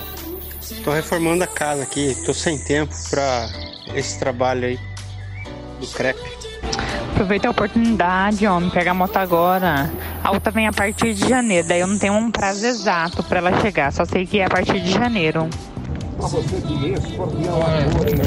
[0.84, 3.50] Tô reformando a casa aqui, tô sem tempo pra
[3.94, 4.89] esse trabalho aí
[5.80, 6.22] do crepe.
[7.12, 9.92] Aproveita a oportunidade, homem, pega a moto agora.
[10.24, 13.40] A outra vem a partir de janeiro, daí eu não tenho um prazo exato pra
[13.40, 15.50] ela chegar, só sei que é a partir de janeiro.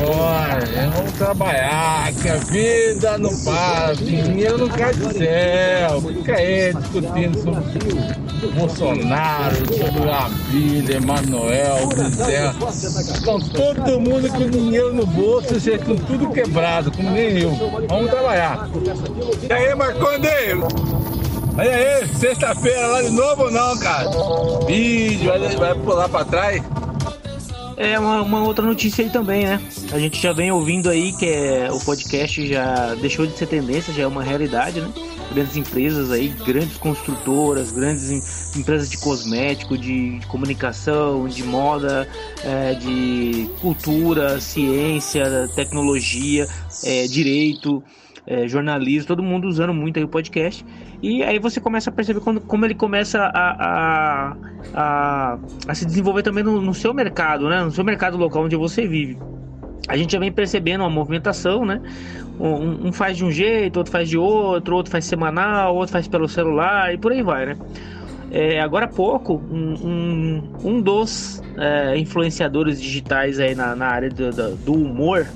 [0.01, 0.61] Bora,
[0.95, 6.01] vamos trabalhar, que a vida não para, dinheiro não cai do céu.
[6.01, 12.51] Fica aí discutindo sobre Bolsonaro, sobre a vida, Emanuel, Zé.
[12.71, 17.55] Estão todo mundo com dinheiro no bolso, vocês com tudo quebrado, como nem eu.
[17.89, 18.71] Vamos trabalhar.
[19.49, 20.29] E aí, Marconde?
[21.59, 24.09] Olha aí, sexta-feira lá de novo ou não, cara?
[24.67, 26.63] Vídeo, vai, vai pular pra trás?
[27.85, 29.61] É uma, uma outra notícia aí também, né?
[29.93, 33.93] A gente já vem ouvindo aí que é, o podcast já deixou de ser tendência,
[33.93, 34.89] já é uma realidade, né?
[35.35, 42.07] Grandes empresas aí, grandes construtoras, grandes em- empresas de cosmético, de, de comunicação, de moda,
[42.45, 46.47] é, de cultura, ciência, tecnologia,
[46.85, 47.83] é, direito,
[48.25, 50.65] é, jornalismo, todo mundo usando muito aí o podcast.
[51.03, 54.37] E aí você começa a perceber quando, como ele começa a, a,
[54.73, 57.65] a, a se desenvolver também no, no seu mercado, né?
[57.65, 59.19] No seu mercado local onde você vive.
[59.89, 61.83] A gente já vem percebendo uma movimentação, né?
[62.39, 66.07] Um, um faz de um jeito, outro faz de outro, outro faz semanal, outro faz
[66.07, 67.57] pelo celular e por aí vai, né?
[68.31, 74.09] É, agora há pouco, um, um, um dos é, influenciadores digitais aí na, na área
[74.09, 75.27] do, do, humor,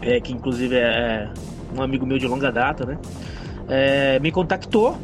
[0.00, 1.28] é, que inclusive é, é
[1.76, 2.98] um amigo meu de longa data, né?
[3.72, 4.98] É, me contactou,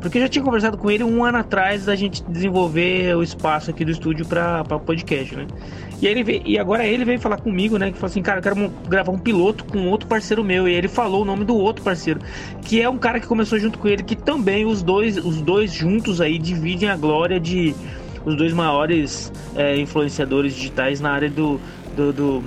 [0.00, 3.70] porque eu já tinha conversado com ele um ano atrás da gente desenvolver o espaço
[3.70, 5.46] aqui do estúdio para podcast, né?
[6.02, 7.90] E, ele veio, e agora ele veio falar comigo, né?
[7.90, 10.68] Que falou assim, cara, eu quero gravar um piloto com outro parceiro meu.
[10.68, 12.20] E ele falou o nome do outro parceiro,
[12.62, 15.72] que é um cara que começou junto com ele, que também os dois, os dois
[15.72, 17.74] juntos aí dividem a glória de
[18.24, 21.60] os dois maiores é, influenciadores digitais na área do,
[21.96, 22.44] do, do-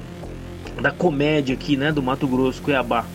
[0.82, 1.92] da comédia aqui, né?
[1.92, 3.06] Do Mato Grosso, Cuiabá.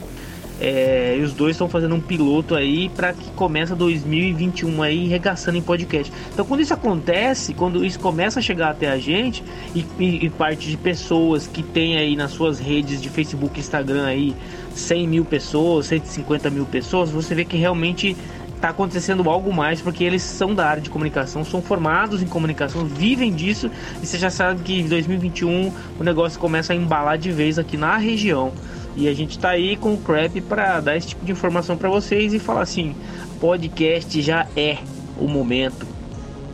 [0.59, 5.59] É, e os dois estão fazendo um piloto aí para que começa 2021 aí regaçando
[5.59, 6.11] em podcast.
[6.33, 9.45] Então quando isso acontece, quando isso começa a chegar até a gente
[9.75, 14.07] e, e- e parte de pessoas que tem aí nas suas redes de Facebook, Instagram
[14.07, 14.35] aí
[14.75, 18.17] 100 mil pessoas, 150 mil pessoas, você vê que realmente
[18.55, 22.87] está acontecendo algo mais porque eles são da área de comunicação, são formados em comunicação,
[22.87, 23.71] vivem disso
[24.03, 27.77] e você já sabe que em 2021 o negócio começa a embalar de vez aqui
[27.77, 28.53] na região.
[28.97, 31.89] E a gente tá aí com o Crap para dar esse tipo de informação para
[31.89, 32.95] vocês e falar assim:
[33.41, 34.79] podcast já é
[35.21, 35.87] o momento,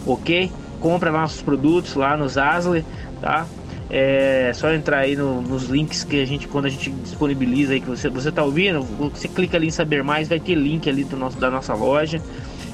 [0.07, 0.51] ok?
[0.81, 2.85] Compra nossos produtos lá nos Asler,
[3.21, 3.47] tá?
[3.89, 7.81] É só entrar aí no- nos links que a gente, quando a gente disponibiliza aí,
[7.81, 11.05] que você, você tá ouvindo, você clica ali em saber mais, vai ter link ali
[11.05, 12.21] do nosso, da nossa loja.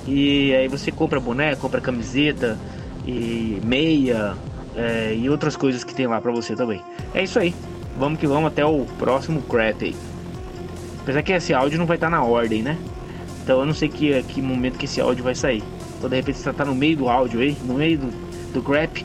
[0.07, 2.57] E aí você compra boné, compra camiseta
[3.07, 4.35] e meia
[4.77, 6.81] é, e outras coisas que tem lá pra você também.
[7.13, 7.53] É isso aí.
[7.99, 9.97] Vamos que vamos até o próximo crap aí.
[11.03, 12.79] Apesar que esse áudio não vai estar na ordem, né?
[13.43, 15.65] Então eu não sei que, que momento que esse áudio vai sair.
[15.97, 19.05] Então de repente você tá no meio do áudio aí, no meio do, do crap.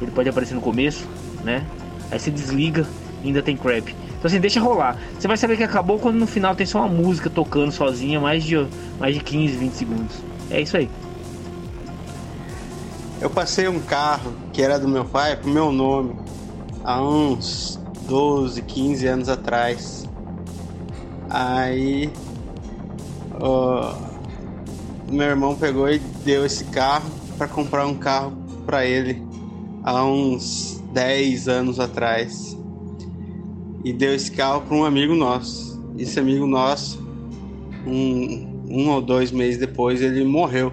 [0.00, 1.08] Ele pode aparecer no começo,
[1.42, 1.66] né?
[2.10, 2.86] Aí você desliga
[3.24, 3.88] ainda tem crap.
[3.90, 4.96] Então assim, deixa rolar.
[5.18, 8.44] Você vai saber que acabou quando no final tem só uma música tocando sozinha, mais
[8.44, 8.64] de,
[8.98, 10.16] mais de 15, 20 segundos.
[10.50, 10.88] É isso aí.
[13.20, 16.14] Eu passei um carro que era do meu pai pro meu nome
[16.84, 17.79] há uns
[18.10, 20.04] 12, 15 anos atrás.
[21.30, 22.10] Aí
[25.08, 27.08] meu irmão pegou e deu esse carro
[27.38, 28.32] para comprar um carro
[28.66, 29.22] para ele
[29.84, 32.58] há uns 10 anos atrás.
[33.84, 35.80] E deu esse carro para um amigo nosso.
[35.96, 37.00] Esse amigo nosso,
[37.86, 40.72] um, um ou dois meses depois, ele morreu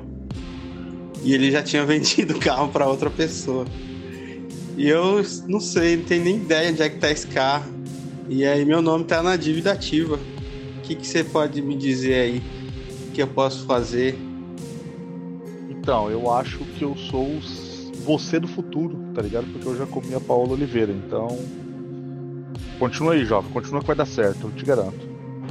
[1.23, 3.63] e ele já tinha vendido o carro para outra pessoa.
[4.77, 7.65] E eu não sei, não tenho nem ideia onde é que tá esse carro.
[8.29, 10.19] E aí meu nome tá na dívida ativa.
[10.77, 12.43] O que, que você pode me dizer aí
[13.11, 14.15] que eu posso fazer?
[15.67, 17.39] Então, eu acho que eu sou
[18.05, 19.47] você do futuro, tá ligado?
[19.47, 21.39] Porque eu já comi a Paola Oliveira, então.
[22.77, 25.07] Continua aí, jovem, continua que vai dar certo, eu te garanto.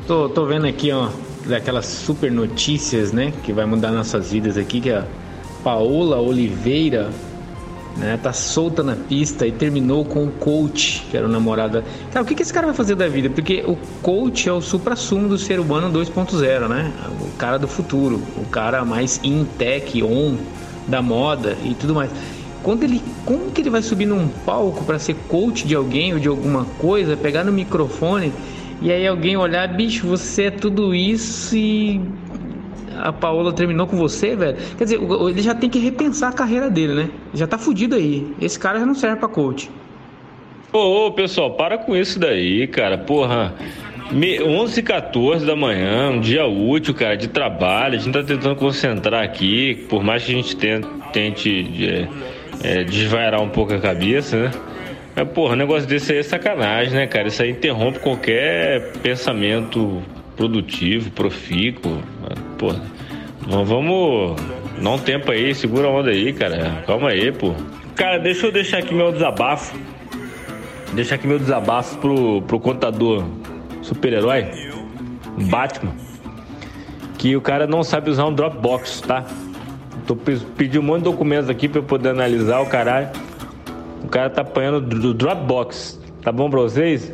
[0.07, 1.11] Tô, tô vendo aqui, ó,
[1.49, 3.33] daquelas super notícias, né?
[3.43, 5.05] Que vai mudar nossas vidas aqui, que a
[5.64, 7.11] Paola Oliveira,
[7.97, 11.83] né, tá solta na pista e terminou com o coach, que era o namorado.
[12.13, 13.31] Cara, o que, que esse cara vai fazer da vida?
[13.31, 16.93] Porque o coach é o supra-sumo do ser humano 2.0, né?
[17.21, 20.37] O cara do futuro, o cara mais in tech, on
[20.87, 22.11] da moda e tudo mais.
[22.63, 26.21] quando ele, como que ele vai subir num palco para ser coach de alguém ou
[26.21, 28.33] de alguma coisa, pegar no microfone
[28.83, 32.01] e aí alguém olhar, bicho, você é tudo isso e
[33.03, 34.57] a Paola terminou com você, velho.
[34.77, 37.11] Quer dizer, ele já tem que repensar a carreira dele, né?
[37.35, 38.27] Já tá fudido aí.
[38.41, 39.71] Esse cara já não serve pra coach.
[40.73, 42.99] Ô, ô, pessoal, para com isso daí, cara.
[42.99, 43.55] Porra,
[44.11, 47.95] me- 11 e 14 da manhã, um dia útil, cara, de trabalho.
[47.95, 51.85] A gente tá tentando concentrar aqui, por mais que a gente tente, tente
[52.63, 54.51] é, é, desvairar um pouco a cabeça, né?
[55.15, 57.29] Mas, porra, um negócio desse aí é sacanagem, né, cara?
[57.29, 60.03] Isso aí interrompe qualquer pensamento
[60.37, 61.99] produtivo, profícuo.
[63.49, 64.37] Não vamos.
[64.80, 66.82] Um tempo aí, segura a onda aí, cara.
[66.87, 67.55] Calma aí, pô.
[67.95, 69.74] Cara, deixa eu deixar aqui meu desabafo.
[70.93, 73.24] Deixar aqui meu desabafo pro, pro contador
[73.82, 74.47] super-herói,
[75.51, 75.93] Batman.
[77.18, 79.24] Que o cara não sabe usar um Dropbox, tá?
[80.07, 83.09] Tô pe- pedi um monte de documentos aqui pra eu poder analisar o caralho.
[84.05, 85.99] O cara tá apanhando do do Dropbox.
[86.22, 87.12] Tá bom pra vocês?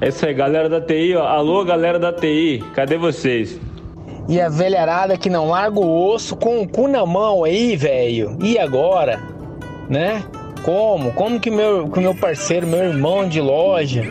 [0.00, 1.26] É isso aí, galera da TI, ó.
[1.26, 3.60] Alô, galera da TI, cadê vocês?
[4.26, 8.38] E a velharada que não larga o osso com o cu na mão aí, velho.
[8.42, 9.20] E agora?
[9.90, 10.24] Né?
[10.62, 11.12] Como?
[11.12, 14.02] Como que meu, que meu parceiro, meu irmão de loja,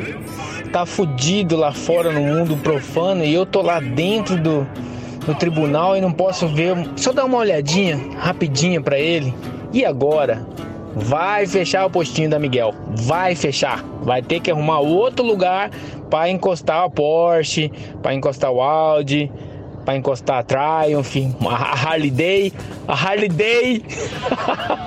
[0.71, 4.67] tá fudido lá fora no mundo profano e eu tô lá dentro do,
[5.25, 6.75] do tribunal e não posso ver.
[6.97, 9.33] Só dar uma olhadinha rapidinha pra ele.
[9.73, 10.45] E agora?
[10.95, 12.73] Vai fechar o postinho da Miguel.
[12.95, 13.83] Vai fechar.
[14.01, 15.69] Vai ter que arrumar outro lugar
[16.09, 17.71] para encostar a Porsche,
[18.01, 19.31] para encostar o Audi,
[19.85, 21.15] para encostar a Triumph,
[21.47, 22.53] a Harley Day,
[22.87, 23.83] a Harley Day.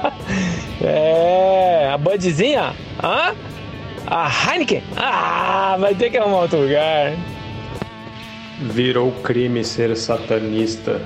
[0.83, 2.73] é, a Budzinha,
[3.03, 3.35] hã?
[4.07, 4.83] A Heineken?
[4.97, 7.13] Ah, vai ter que arrumar outro lugar.
[8.61, 11.01] Virou crime ser satanista.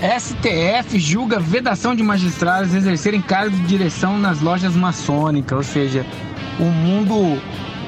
[0.00, 6.06] STF julga vedação de magistrados exercerem cargos de direção nas lojas maçônicas, ou seja,
[6.58, 7.38] o mundo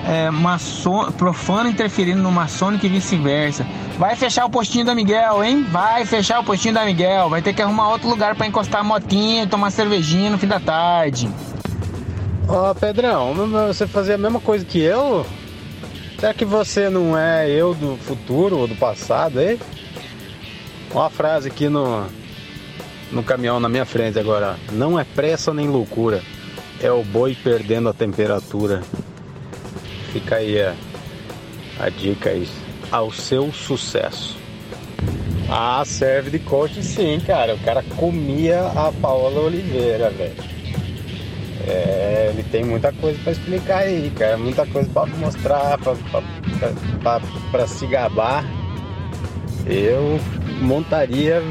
[0.07, 3.67] é, maçom, profano interferindo no maçônico e vice-versa.
[3.99, 5.67] Vai fechar o postinho da Miguel, hein?
[5.71, 7.31] Vai fechar o postinho da Miguel.
[7.31, 10.47] Vai ter que arrumar outro lugar para encostar a motinha e tomar cervejinha no fim
[10.47, 11.31] da tarde.
[12.47, 13.33] Ó, Pedrão,
[13.69, 15.25] você fazia a mesma coisa que eu?
[16.19, 19.59] Será que você não é eu do futuro ou do passado, hein?
[20.93, 22.07] Uma frase aqui no,
[23.11, 24.57] no caminhão na minha frente agora.
[24.72, 26.22] Não é pressa nem loucura.
[26.80, 28.82] É o boi perdendo a temperatura.
[30.12, 30.74] Fica aí a,
[31.80, 32.47] a dica aí.
[32.90, 34.36] Ao seu sucesso.
[35.49, 37.55] Ah, serve de coach sim, cara.
[37.55, 40.36] O cara comia a Paola Oliveira, velho.
[41.66, 44.36] É, ele tem muita coisa pra explicar aí, cara.
[44.36, 45.78] Muita coisa pra mostrar,
[47.51, 48.45] pra se gabar.
[49.64, 50.18] Eu
[50.63, 51.43] montaria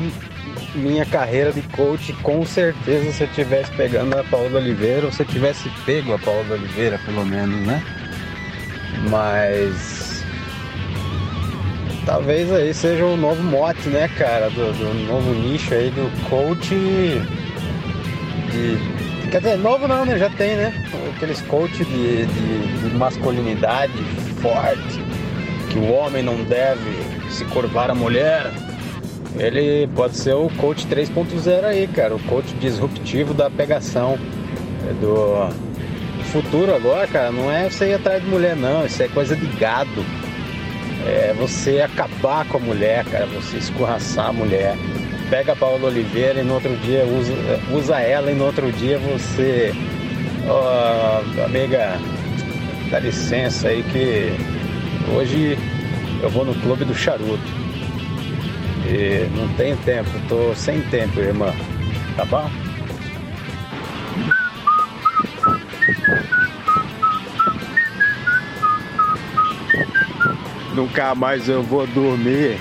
[0.74, 5.22] minha carreira de coach com certeza se eu tivesse pegando a Paola Oliveira ou se
[5.22, 7.84] eu tivesse pego a Paola Oliveira, pelo menos, né?
[9.10, 10.24] Mas
[12.06, 16.74] talvez aí seja o novo mote, né, cara, do, do novo nicho aí do coach
[18.52, 19.02] de
[19.32, 20.18] Quer dizer, novo não, né?
[20.18, 20.74] Já tem, né?
[21.16, 23.94] Aqueles coach de, de, de masculinidade
[24.42, 25.02] forte,
[25.70, 26.82] que o homem não deve
[27.30, 28.52] se curvar à mulher.
[29.38, 32.16] Ele pode ser o coach 3.0 aí, cara.
[32.16, 34.18] O coach disruptivo da pegação.
[34.90, 35.72] É do,
[36.32, 38.86] futuro agora, cara, não é você ir atrás de mulher, não.
[38.86, 40.06] Isso é coisa de gado.
[41.06, 43.26] É você acabar com a mulher, cara.
[43.28, 44.76] Você escorraçar a mulher
[45.32, 47.34] pega a Paula Oliveira e no outro dia usa,
[47.74, 49.74] usa ela e no outro dia você.
[50.46, 51.98] Ó, amiga,
[52.92, 54.34] dá licença aí que
[55.16, 55.58] hoje
[56.22, 57.62] eu vou no clube do charuto.
[58.94, 61.54] E não tenho tempo, tô sem tempo, irmã.
[62.18, 62.52] Tá bom?
[70.76, 72.60] Nunca mais eu vou dormir.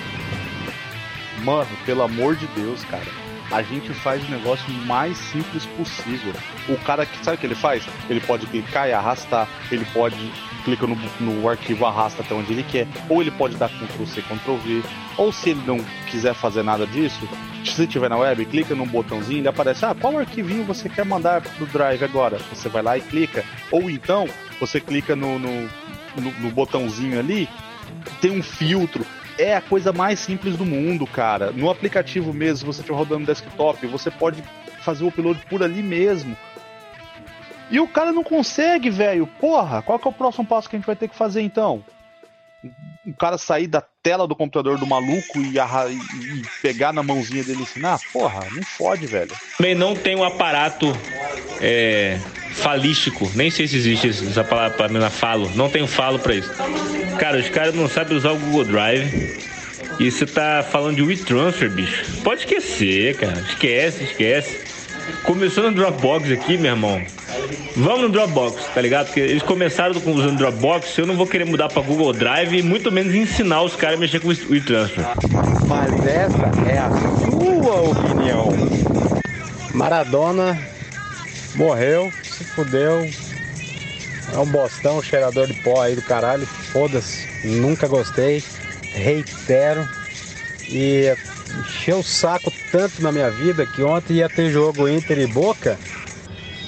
[1.43, 3.20] Mano, pelo amor de Deus, cara.
[3.51, 6.33] A gente faz o negócio mais simples possível.
[6.69, 7.85] O cara que sabe o que ele faz?
[8.09, 9.49] Ele pode clicar e arrastar.
[9.71, 10.33] Ele pode
[10.65, 12.87] clica no, no arquivo arrasta até onde ele quer.
[13.09, 14.83] Ou ele pode dar Ctrl C, Ctrl V.
[15.17, 15.79] Ou se ele não
[16.11, 17.29] quiser fazer nada disso,
[17.65, 21.41] se tiver na web, clica num botãozinho, ele aparece, ah, qual arquivinho você quer mandar
[21.43, 22.39] pro Drive agora?
[22.53, 23.45] Você vai lá e clica.
[23.71, 24.29] Ou então,
[24.59, 25.63] você clica no, no,
[26.17, 27.49] no, no botãozinho ali,
[28.21, 29.05] tem um filtro
[29.41, 31.51] é a coisa mais simples do mundo, cara.
[31.51, 34.43] No aplicativo mesmo, você estiver rodando desktop, você pode
[34.81, 36.37] fazer o upload por ali mesmo.
[37.71, 39.27] E o cara não consegue, velho.
[39.27, 41.85] Porra, qual que é o próximo passo que a gente vai ter que fazer então?
[43.11, 47.61] O cara sair da tela do computador do maluco e, e- pegar na mãozinha dele
[47.61, 49.31] e ensinar, porra, não fode, velho.
[49.57, 50.97] Também não tem um aparato
[51.61, 52.19] é,
[52.55, 53.31] falístico.
[53.35, 55.51] Nem sei se existe essa palavra pra mim, falo.
[55.55, 56.51] Não tem falo pra isso.
[57.19, 59.39] Cara, os caras não sabem usar o Google Drive.
[59.99, 62.23] E você tá falando de WeTransfer, bicho.
[62.23, 63.39] Pode esquecer, cara.
[63.41, 64.59] Esquece, esquece.
[65.25, 67.03] Começou no Dropbox aqui, meu irmão.
[67.77, 69.07] Vamos no Dropbox, tá ligado?
[69.07, 70.97] Porque eles começaram com- usando Dropbox.
[70.99, 74.01] Eu não vou querer mudar pra Google Drive e muito menos ensinar os caras a
[74.01, 75.05] mexer com o WeTransfer.
[75.67, 78.49] Mas essa é a sua opinião.
[79.75, 80.59] Maradona
[81.55, 83.09] morreu, se fudeu.
[84.33, 86.47] É um bostão, cheirador de pó aí do caralho.
[86.47, 88.43] Foda-se, nunca gostei.
[88.93, 89.87] Reitero.
[90.69, 91.13] E
[91.61, 95.77] encheu o saco tanto na minha vida que ontem ia ter jogo Inter e Boca.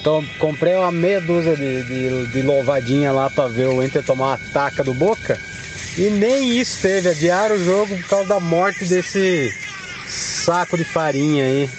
[0.03, 4.31] Então comprei uma meia dúzia de, de, de louvadinha lá pra ver o Inter tomar
[4.31, 5.39] uma taca do Boca.
[5.97, 9.55] E nem isso teve, adiaram o jogo por causa da morte desse
[10.05, 11.69] saco de farinha aí.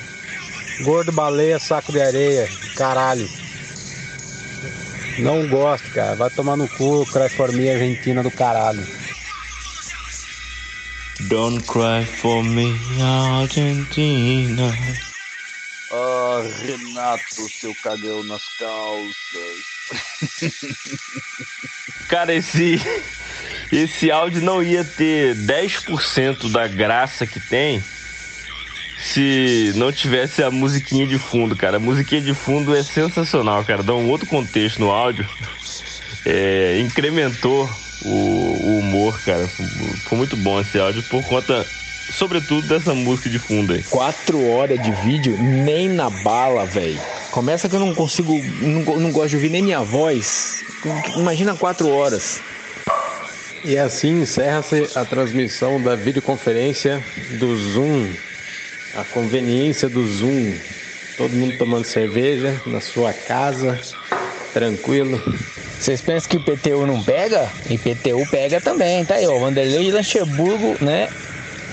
[0.80, 3.28] Gordo baleia, saco de areia, caralho.
[5.18, 6.14] Não gosto, cara.
[6.14, 8.82] Vai tomar no cu, Craiformia Argentina do caralho.
[11.28, 12.74] Don't cry for me,
[13.38, 14.72] Argentina.
[15.96, 19.64] Ah, Renato, seu cagão nas calças.
[22.08, 22.80] Cara, esse,
[23.70, 27.80] esse áudio não ia ter 10% da graça que tem
[28.98, 31.76] se não tivesse a musiquinha de fundo, cara.
[31.76, 33.82] A musiquinha de fundo é sensacional, cara.
[33.82, 35.28] Dá um outro contexto no áudio.
[36.24, 37.70] É, incrementou
[38.02, 39.46] o, o humor, cara.
[40.08, 41.64] Foi, muito bom esse áudio por conta,
[42.10, 43.82] sobretudo, dessa música de fundo aí.
[43.84, 47.00] Quatro horas de vídeo, nem na bala, velho.
[47.30, 50.64] Começa que eu não consigo, não, não gosto de ouvir nem minha voz.
[51.16, 52.40] Imagina quatro horas.
[53.64, 57.02] E assim encerra-se a transmissão da videoconferência
[57.38, 58.08] do Zoom.
[58.94, 60.52] A conveniência do Zoom.
[61.16, 63.80] Todo mundo tomando cerveja na sua casa,
[64.52, 65.20] tranquilo.
[65.78, 67.50] Vocês pensam que o IPTU não pega?
[67.70, 69.38] IPTU pega também, tá aí, ó.
[69.38, 71.08] Vanderlei Lancheburgo, né?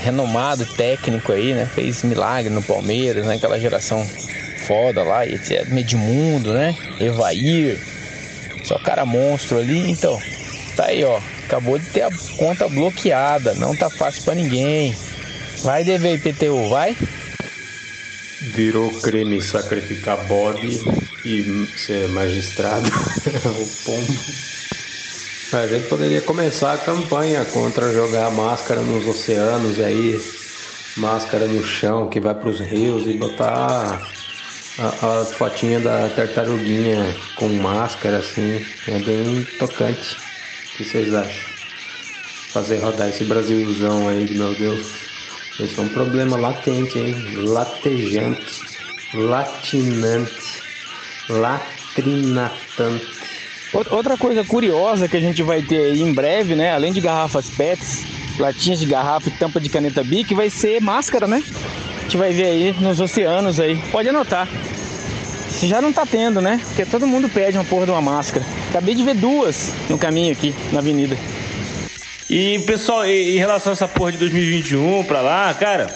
[0.03, 1.65] Renomado técnico aí, né?
[1.65, 3.35] Fez milagre no Palmeiras, né?
[3.35, 4.05] Aquela geração
[4.67, 5.67] foda lá, e etc.
[5.67, 6.75] Medmundo, né?
[6.99, 7.79] Evair.
[8.63, 10.21] Só cara monstro ali, então.
[10.75, 11.19] Tá aí, ó.
[11.45, 13.53] Acabou de ter a conta bloqueada.
[13.53, 14.95] Não tá fácil pra ninguém.
[15.63, 16.95] Vai dever IPTU, vai?
[18.39, 20.79] Virou crime sacrificar bode
[21.23, 22.89] e ser magistrado.
[23.59, 24.17] o pombo.
[25.51, 30.33] A gente poderia começar a campanha contra jogar máscara nos oceanos aí,
[30.95, 34.13] máscara no chão que vai para os rios e botar
[34.77, 38.65] a, a fotinha da tartaruguinha com máscara assim.
[38.87, 40.17] É bem tocante.
[40.69, 41.51] O que vocês acham?
[42.49, 45.09] Fazer rodar esse Brasilzão aí, meu Deus.
[45.59, 47.31] Esse é um problema latente, hein?
[47.35, 48.65] Latejante,
[49.13, 50.63] latinante,
[51.29, 53.20] latrinatante.
[53.73, 56.71] Out- Outra coisa curiosa que a gente vai ter aí em breve, né?
[56.73, 58.03] Além de garrafas PETs,
[58.37, 61.43] latinhas de garrafa e tampa de caneta Bic, vai ser máscara, né?
[61.99, 63.77] A gente vai ver aí nos oceanos aí.
[63.91, 64.47] Pode anotar.
[65.63, 66.59] Já não tá tendo, né?
[66.67, 68.45] Porque todo mundo pede uma porra de uma máscara.
[68.69, 71.15] Acabei de ver duas no caminho aqui, na avenida.
[72.29, 75.93] E pessoal, em relação a essa porra de 2021 pra lá, cara,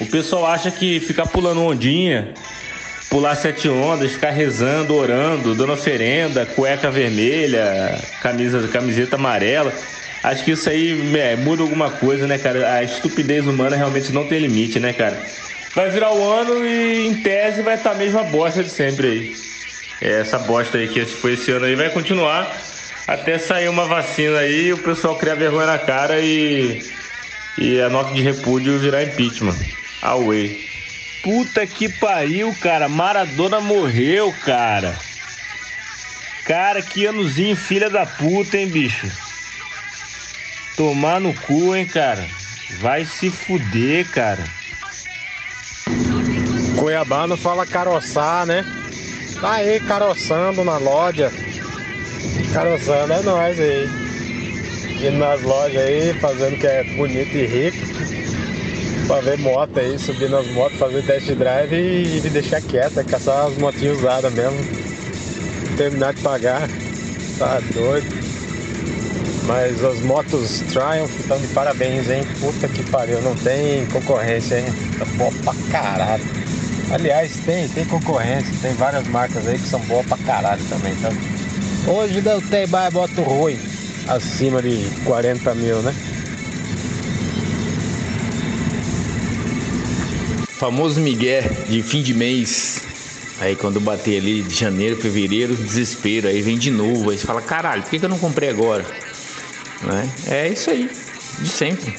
[0.00, 2.32] o pessoal acha que ficar pulando ondinha,
[3.10, 9.72] pular sete ondas, ficar rezando, orando, dando oferenda, cueca vermelha, camisa, camiseta amarela.
[10.22, 12.74] Acho que isso aí é, muda alguma coisa, né, cara?
[12.74, 15.20] A estupidez humana realmente não tem limite, né, cara?
[15.74, 19.34] Vai virar o ano e em tese vai estar a mesma bosta de sempre aí.
[20.00, 22.50] É, Essa bosta aí que foi esse ano aí vai continuar
[23.08, 26.80] até sair uma vacina aí o pessoal criar vergonha na cara e,
[27.58, 29.56] e a nota de repúdio virar impeachment.
[30.02, 30.70] Away.
[31.22, 32.88] Puta que pariu, cara.
[32.88, 34.96] Maradona morreu, cara.
[36.44, 39.08] Cara, que anozinho filha da puta, hein, bicho?
[40.76, 42.26] Tomar no cu, hein, cara.
[42.80, 44.42] Vai se fuder, cara.
[46.78, 48.64] Cuiabá não fala caroçar, né?
[49.40, 51.30] Tá aí caroçando na loja.
[52.52, 53.88] Caroçando é nós aí.
[55.02, 58.29] Indo nas lojas aí, fazendo que é bonito e rico.
[59.06, 63.46] Pra ver moto aí, subir nas motos, fazer test drive e, e deixar quieta, caçar
[63.46, 64.58] as motinhas usadas mesmo.
[65.76, 66.68] Terminar de pagar.
[67.38, 68.06] Tá doido.
[69.46, 72.22] Mas as motos Triumph estão de parabéns, hein?
[72.38, 74.66] Puta que pariu, não tem concorrência, hein?
[74.98, 76.22] Tá boa pra caralho.
[76.90, 81.10] Aliás, tem, tem concorrência, tem várias marcas aí que são boas pra caralho também, tá?
[81.90, 83.58] Hoje deu tem mais moto ruim,
[84.08, 85.94] acima de 40 mil, né?
[90.60, 92.82] Famoso Miguel de fim de mês.
[93.40, 96.28] Aí quando bater ali de janeiro, fevereiro, desespero.
[96.28, 97.08] Aí vem de novo.
[97.08, 98.84] Aí você fala, caralho, por que, eu não comprei agora?
[99.80, 100.10] Né?
[100.26, 100.90] É isso aí,
[101.38, 101.94] de sempre.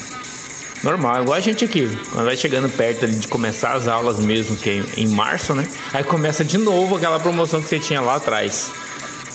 [0.83, 1.89] Normal, igual a gente aqui.
[2.11, 5.67] Quando vai chegando perto de começar as aulas mesmo, que é em março, né?
[5.91, 8.71] Aí começa de novo aquela promoção que você tinha lá atrás.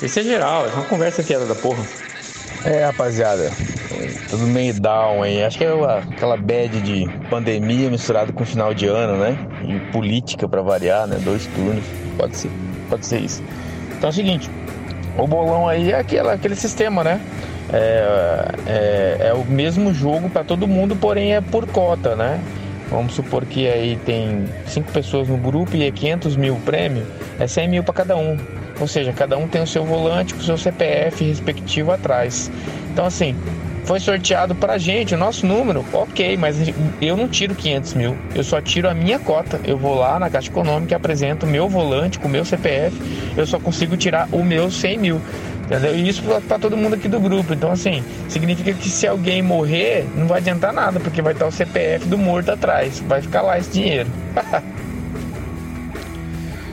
[0.00, 1.84] Isso é geral, é uma conversa fiada da porra.
[2.64, 3.52] É, rapaziada,
[4.28, 5.42] tudo meio down aí.
[5.42, 9.36] Acho que é uma- aquela bad de pandemia misturado com final de ano, né?
[9.66, 11.18] E política pra variar, né?
[11.22, 11.84] Dois turnos.
[12.16, 12.50] Pode ser,
[12.88, 13.42] pode ser isso.
[13.96, 14.50] Então é o seguinte,
[15.16, 17.20] o bolão aí é aquela, aquele sistema, né?
[17.72, 22.40] É, é, é o mesmo jogo pra todo mundo, porém é por cota, né?
[22.90, 27.04] Vamos supor que aí tem cinco pessoas no grupo e é 500 mil prêmio,
[27.40, 28.36] é 100 mil para cada um.
[28.78, 32.50] Ou seja, cada um tem o seu volante com o seu CPF respectivo atrás.
[32.92, 33.34] Então, assim,
[33.86, 36.56] foi sorteado pra gente o nosso número, ok, mas
[37.00, 39.60] eu não tiro 500 mil, eu só tiro a minha cota.
[39.64, 42.96] Eu vou lá na Caixa Econômica apresento o meu volante com o meu CPF,
[43.36, 45.20] eu só consigo tirar o meu 100 mil.
[45.64, 45.96] Entendeu?
[45.96, 47.52] E isso para todo mundo aqui do grupo.
[47.52, 51.50] Então, assim, significa que se alguém morrer, não vai adiantar nada, porque vai estar o
[51.50, 53.00] CPF do morto atrás.
[53.00, 54.08] Vai ficar lá esse dinheiro.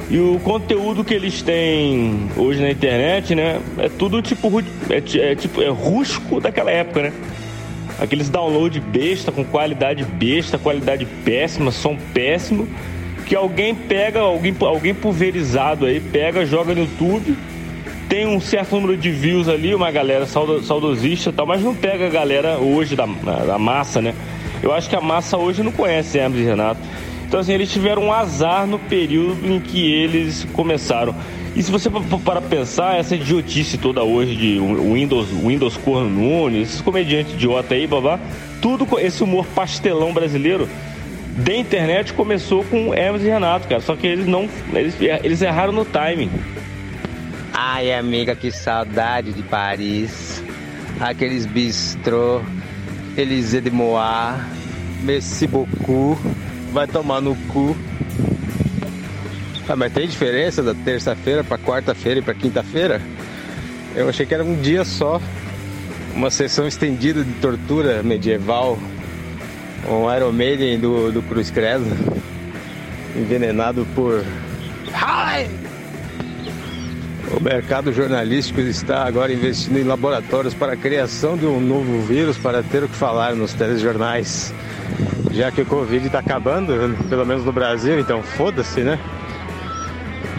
[0.09, 3.59] E o conteúdo que eles têm hoje na internet, né?
[3.77, 4.49] É tudo tipo.
[4.89, 5.61] É, é tipo.
[5.61, 7.13] É rústico daquela época, né?
[7.99, 12.67] Aqueles download besta, com qualidade besta, qualidade péssima, som péssimo.
[13.25, 17.37] Que alguém pega, alguém, alguém pulverizado aí, pega, joga no YouTube.
[18.09, 21.73] Tem um certo número de views ali, uma galera saudo- saudosista e tal, mas não
[21.73, 24.13] pega a galera hoje da, da massa, né?
[24.61, 26.81] Eu acho que a massa hoje não conhece Hermes e Renato.
[27.33, 31.15] Então, assim, eles tiveram um azar no período em que eles começaram.
[31.55, 36.69] E se você pa- para pensar, essa idiotice toda hoje de Windows, Windows Corno Nunes,
[36.69, 38.19] esses comediantes idiota aí, babá,
[38.61, 40.69] tudo esse humor pastelão brasileiro
[41.35, 43.81] da internet começou com Hermes e Renato, cara.
[43.81, 44.47] Só que eles não.
[44.71, 46.29] Eles, eles erraram no timing.
[47.51, 50.43] Ai, amiga, que saudade de Paris.
[50.99, 52.41] Aqueles bistrô,
[53.17, 54.35] Élysée de Moir,
[55.01, 56.15] Merci beaucoup,
[56.73, 57.77] vai tomar no cu.
[59.69, 62.99] Ah, mas tem diferença da terça-feira pra quarta-feira e pra quinta-feira?
[63.95, 65.21] Eu achei que era um dia só.
[66.15, 68.77] Uma sessão estendida de tortura medieval.
[69.87, 71.85] Um Iron Maiden do, do Cruz Credo.
[73.15, 74.25] Envenenado por.
[77.35, 82.37] O mercado jornalístico está agora investindo em laboratórios para a criação de um novo vírus
[82.37, 84.53] para ter o que falar nos telejornais.
[85.31, 86.73] Já que o Covid está acabando,
[87.09, 88.99] pelo menos no Brasil, então foda-se, né?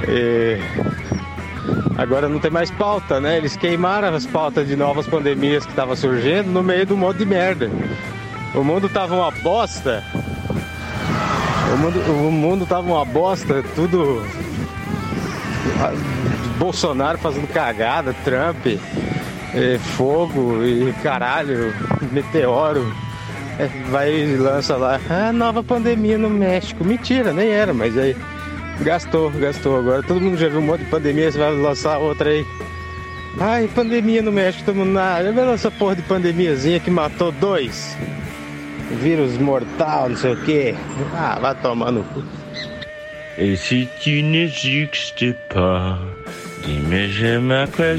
[0.08, 0.58] E
[1.96, 3.36] agora não tem mais pauta, né?
[3.36, 7.26] Eles queimaram as pautas de novas pandemias que estavam surgindo no meio do monte de
[7.26, 7.70] merda.
[8.54, 10.04] O mundo tava uma bosta.
[11.72, 14.24] O mundo, o mundo tava uma bosta, tudo
[16.58, 21.74] Bolsonaro fazendo cagada, Trump, eh, fogo e caralho,
[22.12, 22.94] meteoro.
[23.90, 26.84] Vai e lança lá, ah, nova pandemia no México.
[26.84, 28.16] Mentira, nem era, mas aí
[28.80, 29.78] gastou, gastou.
[29.78, 32.44] Agora todo mundo já viu um monte de pandemia, você vai lançar outra aí.
[33.40, 37.96] Ai, pandemia no México, todo mundo, ah, vai lançar porra de pandemiazinha que matou dois.
[39.00, 40.74] Vírus mortal, não sei o que.
[41.14, 41.54] Ah, vai.
[43.36, 45.98] Et si tu n'existes pas,
[46.64, 47.96] dis-moi j'aime à quoi.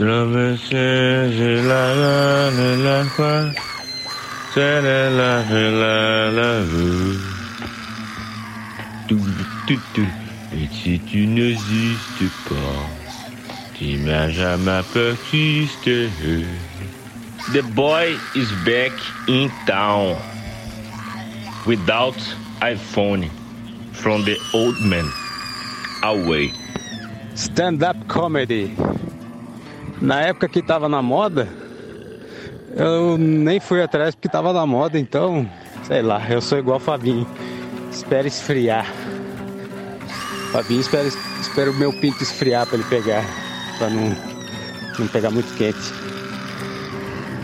[0.00, 3.52] Traverser j'ai la la la la quoi,
[4.54, 6.50] c'est la la la la la.
[10.54, 12.80] Et si tu n'existes pas,
[13.78, 16.08] dis-moi à quoi exister.
[17.52, 18.92] The boy is back
[19.28, 20.16] in town
[21.66, 22.16] without
[22.62, 23.28] iPhone
[23.92, 25.04] from the old man
[26.02, 26.50] away.
[27.34, 28.74] Stand-up comedy.
[30.00, 31.46] Na época que tava na moda,
[32.74, 35.48] eu nem fui atrás porque tava na moda, então,
[35.86, 37.26] sei lá, eu sou igual Fabinho.
[37.92, 38.86] Espera esfriar.
[40.52, 43.24] Fabinho espera, espera o meu pinto esfriar pra ele pegar,
[43.78, 44.16] pra não,
[44.98, 45.92] não pegar muito quente.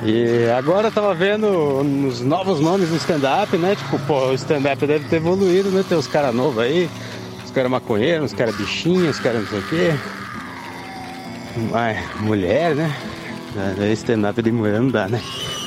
[0.05, 1.47] E agora eu tava vendo
[2.07, 3.75] os novos nomes do stand-up, né?
[3.77, 5.85] Tipo, pô, o stand-up deve ter evoluído, né?
[5.87, 6.89] Tem uns caras novos aí,
[7.45, 9.95] os caras maconheiros, os caras bichinhos, os caras não sei o quê.
[12.21, 12.95] Mulher, né?
[13.81, 15.21] É, Stand-up de mulher não dá, né?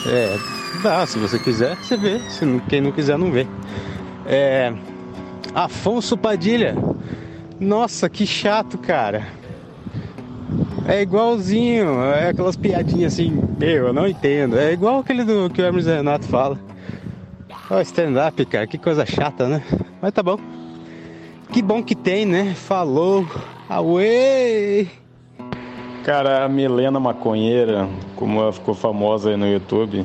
[0.06, 0.38] É,
[0.84, 2.20] dá, se você quiser, você vê.
[2.30, 3.48] Se não, quem não quiser, não vê.
[4.26, 4.72] É,
[5.56, 6.76] Afonso Padilha.
[7.60, 9.28] Nossa, que chato, cara.
[10.88, 14.58] É igualzinho, é aquelas piadinhas assim, meu, eu não entendo.
[14.58, 16.60] É igual aquele do que o Hermes Renato fala.
[17.70, 19.64] Ó, stand-up, cara, que coisa chata, né?
[20.02, 20.40] Mas tá bom.
[21.52, 22.54] Que bom que tem, né?
[22.56, 23.28] Falou.
[23.68, 24.99] Away!
[26.10, 30.04] Cara, a Milena Maconheira, como ela ficou famosa aí no YouTube,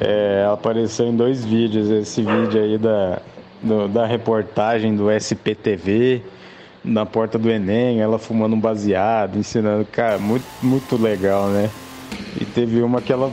[0.00, 1.90] é, ela apareceu em dois vídeos.
[1.90, 3.20] Esse vídeo aí da,
[3.62, 6.22] do- da reportagem do SPTV,
[6.82, 9.84] na porta do Enem, ela fumando um baseado, ensinando.
[9.84, 11.68] Cara, muito, muito legal, né?
[12.40, 13.30] E teve uma que ela,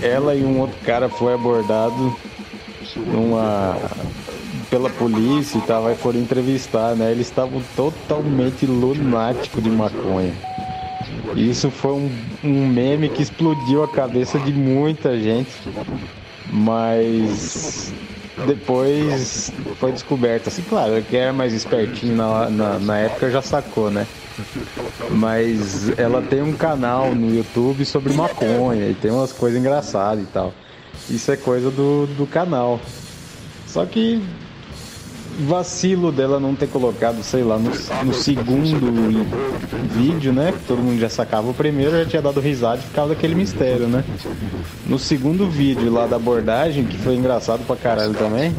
[0.00, 2.16] ela e um outro cara foi abordado
[3.08, 3.76] numa
[4.70, 7.10] pela polícia e tal, foram entrevistar, né?
[7.10, 10.51] Eles estavam totalmente lunáticos de maconha.
[11.36, 12.10] Isso foi um,
[12.44, 15.50] um meme que explodiu a cabeça de muita gente,
[16.52, 17.92] mas
[18.46, 20.48] depois foi descoberto.
[20.48, 24.06] Assim, claro, quem era mais espertinho na, na, na época já sacou, né?
[25.10, 30.26] Mas ela tem um canal no YouTube sobre maconha e tem umas coisas engraçadas e
[30.26, 30.52] tal.
[31.10, 32.80] Isso é coisa do, do canal.
[33.66, 34.22] Só que
[35.40, 37.70] vacilo dela não ter colocado, sei lá, no,
[38.04, 39.26] no segundo
[39.90, 40.52] vídeo, né?
[40.52, 43.86] Que todo mundo já sacava o primeiro, já tinha dado risada e ficava daquele mistério,
[43.88, 44.04] né?
[44.86, 48.54] No segundo vídeo lá da abordagem, que foi engraçado pra caralho também,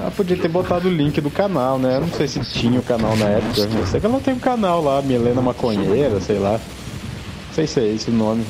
[0.00, 1.96] ela podia ter botado o link do canal, né?
[1.96, 3.60] Eu não sei se tinha o canal na época.
[3.60, 6.52] Eu sei que ela tem um canal lá, Milena Maconheira, sei lá.
[6.52, 8.44] Não sei se é esse o nome.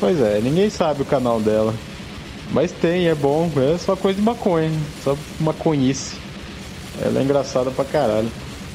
[0.00, 1.72] Pois é, ninguém sabe o canal dela.
[2.50, 4.70] Mas tem, é bom, é só coisa de maconha,
[5.02, 6.16] só maconhice.
[7.00, 8.30] Ela é engraçada pra caralho.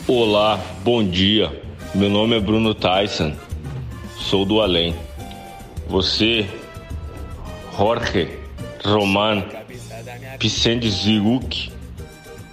[0.07, 1.61] Olá, bom dia.
[1.93, 3.34] Meu nome é Bruno Tyson.
[4.18, 4.95] Sou do além.
[5.88, 6.47] Você,
[7.78, 8.30] Jorge
[8.84, 9.43] Roman
[10.39, 11.72] Picendziruk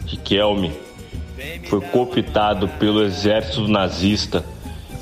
[0.07, 0.73] Riquelme,
[1.69, 4.45] foi cooptado pelo exército nazista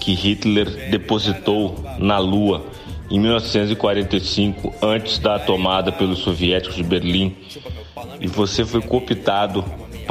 [0.00, 2.64] que Hitler depositou na Lua
[3.10, 7.36] em 1945, antes da tomada pelos soviéticos de Berlim.
[8.20, 9.62] E você foi cooptado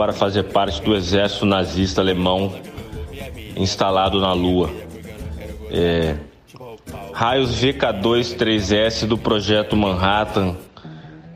[0.02, 2.56] para fazer parte do exército nazista alemão
[3.56, 4.72] instalado na Lua.
[5.70, 6.16] É,
[7.14, 10.56] raios VK23S do projeto Manhattan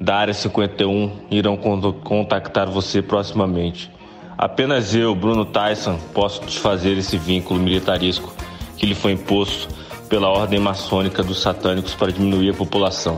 [0.02, 3.92] da Área 51 irão con- contactar você proximamente.
[4.36, 8.34] Apenas eu, Bruno Tyson, posso desfazer esse vínculo militaresco
[8.78, 9.68] que lhe foi imposto
[10.10, 13.18] pela ordem maçônica dos satânicos para diminuir a população.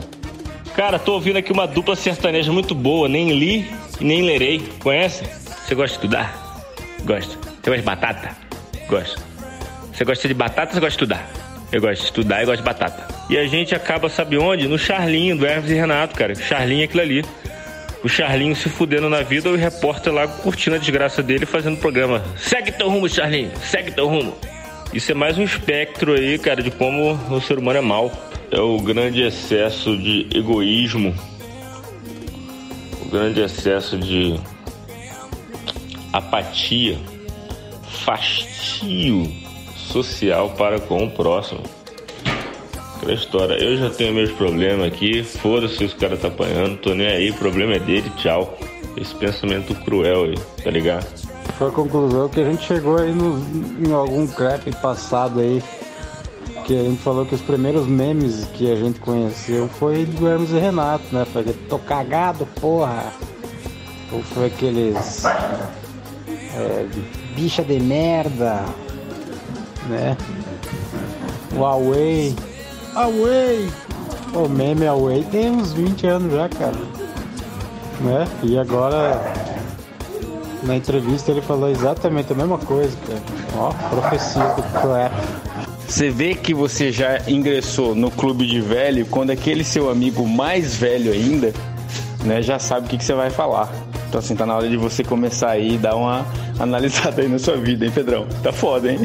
[0.76, 3.66] Cara, tô ouvindo aqui uma dupla sertaneja muito boa, nem li
[4.00, 4.68] nem lerei.
[4.80, 5.24] Conhece?
[5.24, 6.64] Você gosta de estudar?
[7.04, 7.38] Gosto.
[7.38, 8.36] Você gosta de batata?
[8.88, 9.22] Gosto.
[9.92, 11.30] Você gosta de batata você gosta de estudar?
[11.70, 13.06] Eu gosto de estudar e gosto de batata.
[13.28, 14.66] E a gente acaba, sabe onde?
[14.66, 16.34] No Charlinho, do Hermes e Renato, cara.
[16.34, 17.24] Charlinho é aquilo ali.
[18.02, 22.24] O Charlinho se fudendo na vida o repórter lá curtindo a desgraça dele fazendo programa.
[22.36, 23.50] Segue teu rumo, Charlinho.
[23.62, 24.34] Segue teu rumo.
[24.94, 28.10] Isso é mais um espectro aí, cara, de como o ser humano é mau.
[28.50, 31.14] É o grande excesso de egoísmo,
[33.10, 34.38] grande excesso de
[36.12, 36.98] apatia,
[38.04, 39.30] fastio
[39.76, 41.62] social para com o próximo.
[42.96, 46.94] Aquela história, eu já tenho meus problemas aqui, foda-se se os caras tá apanhando, tô
[46.94, 48.58] nem aí, o problema é dele, tchau.
[48.96, 51.06] Esse pensamento cruel aí, tá ligado?
[51.56, 53.38] Foi a conclusão que a gente chegou aí no,
[53.86, 55.62] em algum crap passado aí.
[56.68, 60.50] Que a gente falou que os primeiros memes que a gente conheceu foi do Hermes
[60.50, 61.24] e Renato, né?
[61.24, 63.10] Foi aquele, tô cagado, porra.
[64.12, 65.24] Ou foi aqueles.
[65.24, 66.86] é,
[67.34, 68.66] bicha de merda,
[69.88, 70.14] né?
[71.56, 72.36] Away.
[72.94, 73.72] Away!
[74.34, 76.76] O meme Away tem uns 20 anos já, cara.
[78.02, 78.28] Né?
[78.42, 79.22] E agora
[80.64, 83.22] na entrevista ele falou exatamente a mesma coisa, cara.
[83.56, 85.47] Ó, profecia do crap.
[85.88, 90.76] Você vê que você já ingressou no clube de velho quando aquele seu amigo mais
[90.76, 91.52] velho ainda,
[92.24, 93.72] né, já sabe o que, que você vai falar.
[94.06, 96.26] Então assim, tá na hora de você começar aí e dar uma
[96.60, 98.26] analisada aí na sua vida, hein, Pedrão?
[98.42, 99.00] Tá foda, hein?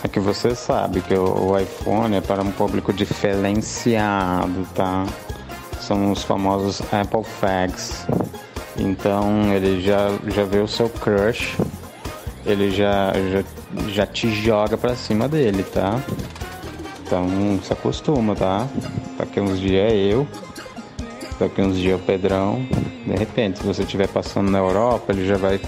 [0.00, 5.04] Só que você sabe que o, o iPhone é para um público diferenciado, tá?
[5.78, 8.06] São os famosos Apple Fags.
[8.78, 11.58] Então ele já, já vê o seu crush,
[12.46, 13.44] ele já, já,
[13.88, 16.00] já te joga pra cima dele, tá?
[17.04, 18.68] Então se acostuma, tá?
[19.18, 20.26] Daqui uns dias é eu,
[21.38, 22.64] daqui uns dias é o Pedrão.
[23.06, 25.60] De repente, se você estiver passando na Europa, ele já vai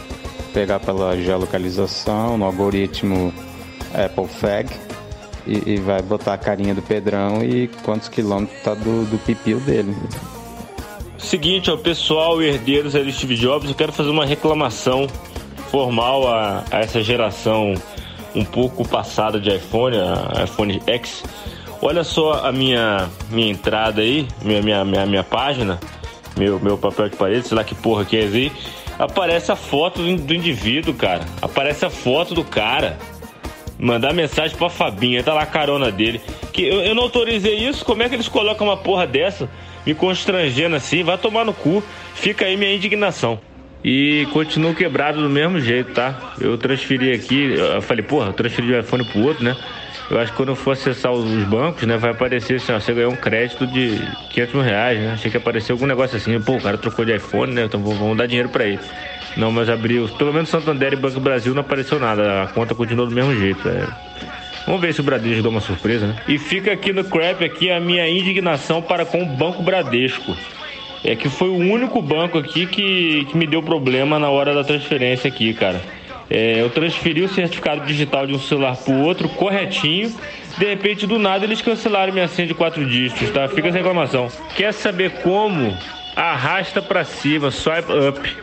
[0.53, 3.33] pegar pela geolocalização, no algoritmo
[3.95, 4.69] Apple Fag
[5.47, 9.61] e, e vai botar a carinha do Pedrão e quantos quilômetros tá do, do pipil
[9.61, 9.95] dele.
[11.19, 15.07] Seguinte, ó, pessoal, herdeiros aí do Steve Jobs, eu quero fazer uma reclamação
[15.71, 17.75] formal a, a essa geração
[18.35, 21.25] um pouco passada de iPhone, a iPhone X.
[21.81, 25.81] Olha só a minha, minha entrada aí, minha, minha, minha, minha página.
[26.37, 28.53] meu, meu papel de parede, sei lá que porra que é aí,
[28.99, 31.25] aparece a foto do, indivíduo, cara.
[31.41, 32.99] Aparece a foto do cara.
[33.79, 36.21] Mandar mensagem pra Fabinha, tá lá a carona dele.
[36.53, 39.49] Que eu, eu não autorizei isso, como é que eles colocam uma porra dessa?
[39.85, 41.83] Me constrangendo assim, vai tomar no cu.
[42.15, 43.41] Fica aí minha indignação.
[43.85, 46.35] E continuo quebrado do mesmo jeito, tá?
[46.41, 49.57] Eu transferi aqui, eu falei, porra, transferi de um iPhone pro outro, né?
[50.11, 52.93] Eu acho que quando eu for acessar os bancos, né, vai aparecer assim, ó, você
[52.93, 53.99] ganhou um crédito de
[54.31, 55.13] 500 mil reais, né?
[55.13, 57.65] Achei que apareceu algum negócio assim, pô, o cara trocou de iPhone, né?
[57.65, 58.81] Então vamos dar dinheiro pra ele.
[59.37, 63.09] Não, mas abriu, pelo menos Santander e Banco Brasil não apareceu nada, a conta continuou
[63.09, 63.67] do mesmo jeito.
[63.67, 63.87] É.
[64.67, 66.17] Vamos ver se o Bradesco dá uma surpresa, né?
[66.29, 70.37] E fica aqui no Crap aqui a minha indignação para com o Banco Bradesco.
[71.05, 74.63] É que foi o único banco aqui que, que me deu problema na hora da
[74.63, 75.83] transferência aqui, cara.
[76.31, 80.15] É, eu transferi o certificado digital de um celular para o outro corretinho.
[80.57, 83.49] De repente, do nada, eles cancelaram minha senha de quatro dígitos, tá?
[83.49, 84.29] Fica essa reclamação.
[84.55, 85.77] Quer saber como?
[86.15, 88.37] Arrasta para cima, swipe up.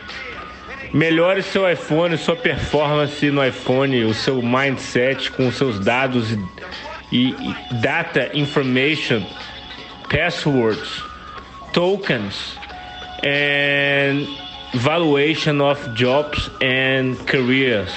[0.92, 6.36] Melhore seu iPhone, sua performance no iPhone, o seu mindset com seus dados
[7.12, 9.22] e, e data information,
[10.08, 11.02] passwords,
[11.72, 12.56] tokens,
[13.24, 14.26] and
[14.74, 17.90] Valuation of Jobs and Careers.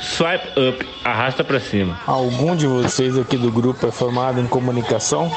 [0.00, 1.98] Swipe up, arrasta para cima.
[2.06, 5.30] Algum de vocês aqui do grupo é formado em comunicação?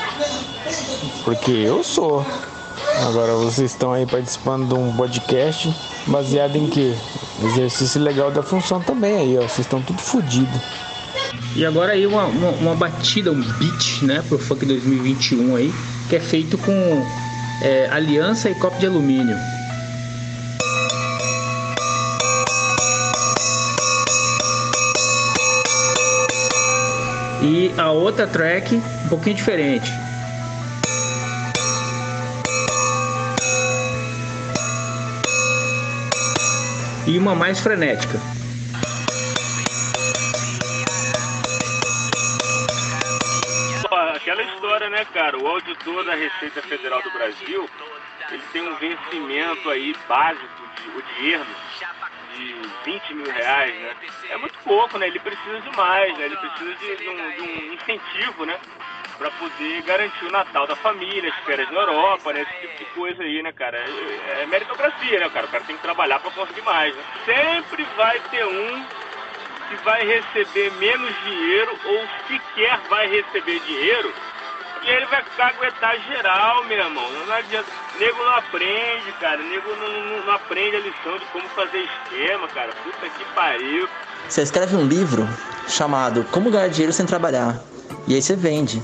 [1.24, 2.26] Porque eu sou.
[3.08, 5.74] Agora vocês estão aí participando de um podcast
[6.08, 6.94] baseado em que?
[7.42, 9.42] Exercício legal da função também aí, ó.
[9.42, 10.52] Vocês estão tudo fodido.
[11.56, 15.74] E agora aí uma, uma, uma, batida, um beat, né, pro funk 2021 aí,
[16.10, 17.06] que é feito com
[17.62, 19.38] é, aliança e copo de alumínio.
[27.42, 29.90] E a outra track um pouquinho diferente.
[37.08, 38.20] E uma mais frenética.
[44.30, 45.40] Aquela história, né, cara?
[45.40, 47.68] O auditor da Receita Federal do Brasil,
[48.30, 51.46] ele tem um vencimento aí básico de, de erro
[52.36, 53.96] de 20 mil reais, né?
[54.30, 55.08] É muito pouco, né?
[55.08, 56.26] Ele precisa de mais, né?
[56.26, 58.60] Ele precisa de, de, um, de um, incentivo, né?
[59.18, 62.42] Para poder garantir o Natal da família, as férias na Europa, né?
[62.44, 63.80] Esse tipo de coisa aí, né, cara?
[63.80, 65.48] É, é meritocracia, né, cara?
[65.48, 67.04] O cara tem que trabalhar para conseguir mais, né?
[67.26, 68.86] Sempre vai ter um
[69.78, 74.14] vai receber menos dinheiro ou sequer vai receber dinheiro
[74.84, 77.06] e ele vai ficar aguentar geral, meu irmão.
[77.12, 77.68] Não adianta.
[78.00, 79.38] Nego não aprende, cara.
[79.44, 82.72] Nego não, não, não, aprende a lição de como fazer esquema, cara.
[82.84, 83.88] Puta que pariu.
[84.28, 85.28] Você escreve um livro
[85.68, 87.62] chamado Como Ganhar Dinheiro Sem Trabalhar.
[88.08, 88.82] E aí você vende.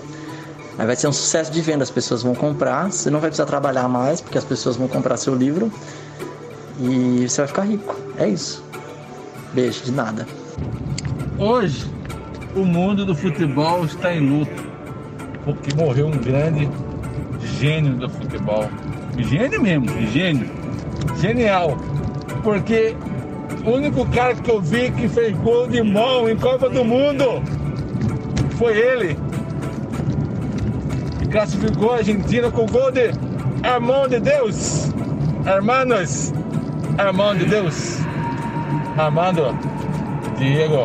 [0.77, 1.83] Aí vai ser um sucesso de venda.
[1.83, 2.91] As pessoas vão comprar.
[2.91, 5.71] Você não vai precisar trabalhar mais, porque as pessoas vão comprar seu livro.
[6.79, 7.95] E você vai ficar rico.
[8.17, 8.63] É isso.
[9.53, 10.27] Beijo, de nada.
[11.37, 11.85] Hoje,
[12.55, 14.65] o mundo do futebol está em luto
[15.45, 16.67] porque morreu um grande
[17.59, 18.67] gênio do futebol.
[19.17, 20.49] Gênio mesmo, gênio.
[21.21, 21.77] Genial.
[22.43, 22.95] Porque
[23.63, 27.41] o único cara que eu vi que fez gol de mão em Copa do Mundo
[28.57, 29.17] foi ele.
[31.21, 33.11] E classificou a Argentina com gol de
[33.63, 34.91] Armão de Deus.
[35.45, 36.33] Hermanos,
[36.97, 37.99] Armão de Deus.
[38.97, 39.74] Armando
[40.37, 40.83] Diego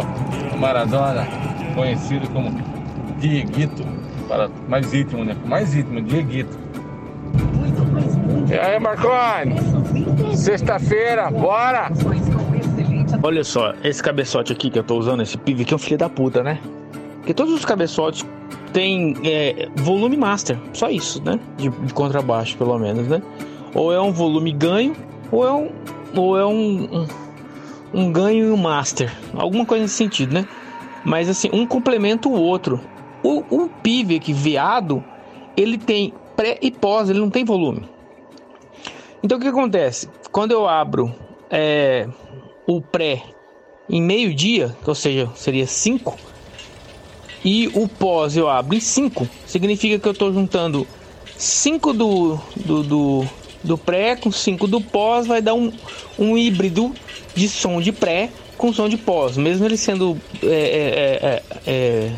[0.58, 1.26] Maradona,
[1.74, 2.50] conhecido como
[3.18, 3.84] Dieguito
[4.28, 5.36] para mais íntimo, né?
[5.44, 6.56] Mais íntimo, Dieguito.
[8.48, 9.56] E aí, Marconi?
[10.36, 11.90] Sexta-feira, bora!
[13.22, 15.98] Olha só, esse cabeçote aqui que eu tô usando, esse pive aqui é um filho
[15.98, 16.58] da puta, né?
[17.16, 18.24] Porque todos os cabeçotes
[18.72, 21.38] têm é, volume master, só isso, né?
[21.56, 23.20] De, de, contrabaixo, pelo menos, né?
[23.74, 24.96] Ou é um volume ganho,
[25.30, 25.70] ou é um,
[26.16, 27.06] ou é um, um,
[27.92, 30.46] um ganho e um master, alguma coisa nesse sentido, né?
[31.04, 32.80] Mas assim, um complementa o outro.
[33.22, 35.04] O, o PIV aqui, veado,
[35.56, 37.88] ele tem pré e pós, ele não tem volume.
[39.22, 40.08] Então o que acontece?
[40.32, 41.14] Quando eu abro
[41.50, 42.08] é,
[42.66, 43.22] o pré
[43.88, 46.16] em meio dia, ou seja, seria 5,
[47.44, 50.86] e o pós eu abro em 5, significa que eu estou juntando
[51.36, 53.26] 5 do, do, do,
[53.64, 55.72] do, pré com 5 do pós, vai dar um,
[56.18, 56.94] um híbrido
[57.34, 62.12] de som de pré com som de pós, mesmo ele sendo é, é, é, é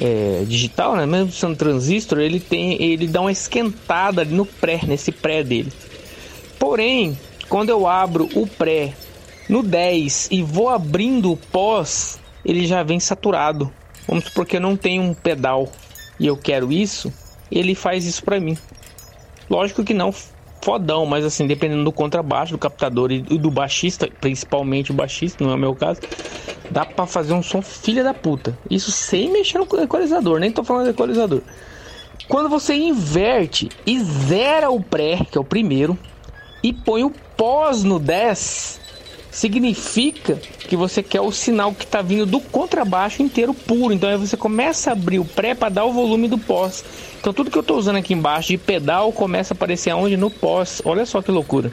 [0.00, 1.06] é, digital, né?
[1.06, 5.72] Mesmo sendo transistor, ele tem, ele dá uma esquentada ali no pré, nesse pré dele.
[6.58, 8.94] Porém, quando eu abro o pré
[9.48, 13.72] no 10 e vou abrindo o pós, ele já vem saturado.
[14.06, 15.70] Vamos supor que eu não tenho um pedal
[16.18, 17.12] e eu quero isso,
[17.50, 18.56] ele faz isso para mim.
[19.48, 20.12] Lógico que não
[20.64, 25.52] fodão, mas assim, dependendo do contrabaixo, do captador e do baixista, principalmente o baixista, não
[25.52, 26.00] é o meu caso,
[26.70, 28.58] dá pra fazer um som filha da puta.
[28.70, 31.42] Isso sem mexer no equalizador, nem tô falando de equalizador.
[32.28, 35.98] Quando você inverte e zera o pré, que é o primeiro,
[36.62, 38.80] e põe o pós no 10,
[39.34, 43.92] significa que você quer o sinal que está vindo do contrabaixo inteiro puro.
[43.92, 46.84] Então aí você começa a abrir o pré para dar o volume do pós.
[47.18, 50.16] Então tudo que eu estou usando aqui embaixo de pedal começa a aparecer aonde?
[50.16, 50.80] No pós.
[50.84, 51.72] Olha só que loucura.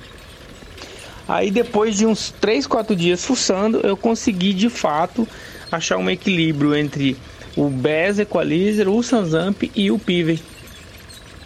[1.27, 5.27] Aí depois de uns 3, 4 dias fuçando, eu consegui de fato
[5.71, 7.15] achar um equilíbrio entre
[7.55, 10.43] o Bass Equalizer, o Sansamp e o Pivot.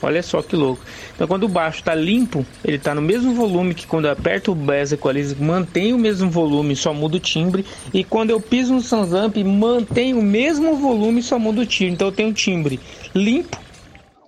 [0.05, 0.83] Olha só que louco.
[1.15, 4.51] Então quando o baixo está limpo, ele está no mesmo volume que quando eu aperto
[4.51, 7.65] o Bass Equalizer, mantém o mesmo volume, só muda o timbre.
[7.91, 11.93] E quando eu piso no Sansamp, mantém o mesmo volume, só muda o timbre.
[11.93, 12.79] Então eu tenho um timbre
[13.15, 13.57] limpo,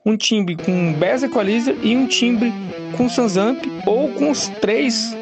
[0.03, 2.51] um timbre com Bass Equalizer e um timbre
[2.97, 5.15] com Sansamp ou com os três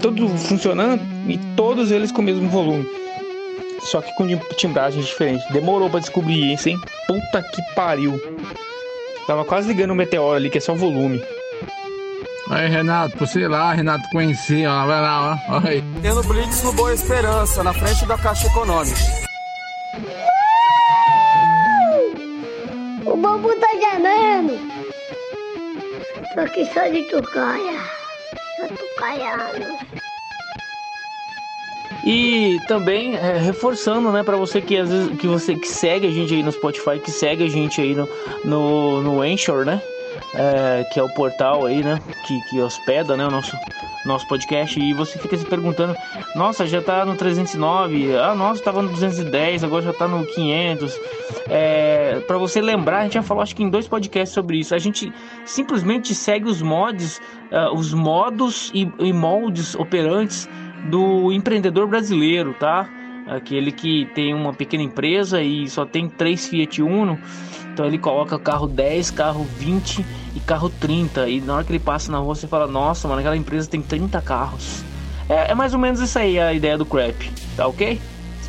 [0.00, 2.88] todos funcionando e todos eles com o mesmo volume.
[3.82, 4.26] Só que com
[4.56, 5.44] timbragem diferente.
[5.52, 6.78] Demorou para descobrir isso, hein?
[7.06, 8.20] Puta que pariu.
[9.30, 11.22] Tava quase ligando o meteoro ali, que é só volume.
[12.50, 15.60] Aí, Renato, por sei lá, Renato conhecia, ó, vai lá, ó.
[15.64, 15.84] Aí.
[16.02, 18.98] Tendo Blitz no Boa Esperança, na frente da Caixa Econômica.
[23.06, 24.58] O bobo tá gemendo.
[26.34, 27.80] Tô aqui só de tucaia.
[28.56, 29.78] Só tucaiano.
[32.04, 36.10] E também é, reforçando, né, para você que às vezes que você que segue a
[36.10, 38.08] gente aí no Spotify, que segue a gente aí no
[38.44, 39.80] no, no Anchor, né?
[40.34, 43.56] É, que é o portal aí, né, que, que hospeda, né, o nosso
[44.04, 45.94] nosso podcast e você fica se perguntando,
[46.34, 50.98] nossa, já tá no 309, ah, nossa, tava no 210, agora já tá no 500.
[51.48, 54.74] É, para você lembrar, a gente já falou acho que em dois podcasts sobre isso.
[54.74, 55.12] A gente
[55.44, 57.20] simplesmente segue os mods,
[57.52, 60.48] uh, os modos e, e moldes operantes
[60.88, 62.88] do empreendedor brasileiro, tá?
[63.26, 67.18] Aquele que tem uma pequena empresa e só tem três Fiat Uno,
[67.72, 70.04] então ele coloca carro 10, carro 20
[70.34, 71.28] e carro 30.
[71.28, 73.80] E na hora que ele passa na rua, você fala: Nossa, mano, aquela empresa tem
[73.80, 74.82] 30 carros.
[75.28, 77.14] É, é mais ou menos isso aí a ideia do crap,
[77.56, 78.00] tá ok?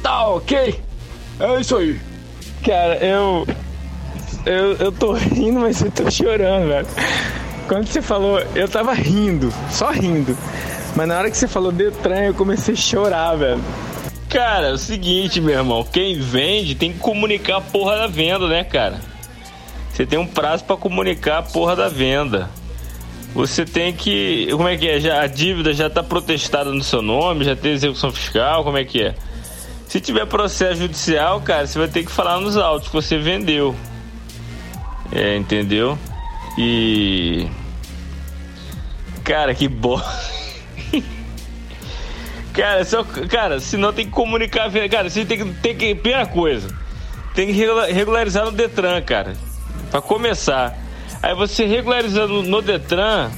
[0.02, 0.80] Tá ok?
[1.40, 2.00] É isso aí.
[2.66, 3.48] Cara, eu.
[4.46, 6.88] Eu, eu tô rindo, mas eu tô chorando, velho.
[7.68, 10.36] Quando você falou, eu tava rindo, só rindo.
[10.96, 13.64] Mas na hora que você falou Detran, eu comecei a chorar, velho.
[14.30, 15.84] Cara, é o seguinte, meu irmão.
[15.84, 19.00] Quem vende tem que comunicar a porra da venda, né, cara?
[19.92, 22.50] Você tem um prazo para comunicar a porra da venda.
[23.34, 24.48] Você tem que.
[24.52, 25.00] Como é que é?
[25.00, 28.84] Já, a dívida já tá protestada no seu nome, já tem execução fiscal, como é
[28.84, 29.16] que é?
[29.88, 33.76] Se tiver processo judicial, cara, você vai ter que falar nos autos que você vendeu.
[35.12, 35.98] É, entendeu?
[36.58, 37.48] E.
[39.24, 40.31] Cara, que bosta.
[42.54, 44.70] Cara, só, cara, senão tem que comunicar.
[44.89, 45.45] Cara, você tem que.
[45.62, 46.68] Tem que primeira coisa,
[47.34, 49.34] tem que regularizar no Detran, cara.
[49.89, 50.78] Pra começar.
[51.22, 53.32] Aí você regularizando no Detran.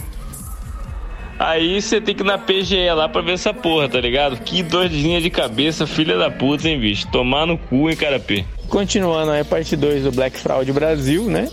[1.38, 4.38] Aí você tem que ir na PGE lá pra ver essa porra, tá ligado?
[4.38, 7.07] Que dorzinha de cabeça, filha da puta, hein, bicho?
[7.11, 8.45] Tomar no cu, hein, carapê.
[8.70, 11.49] Continuando aí, parte 2 do Black Fraud Brasil, né?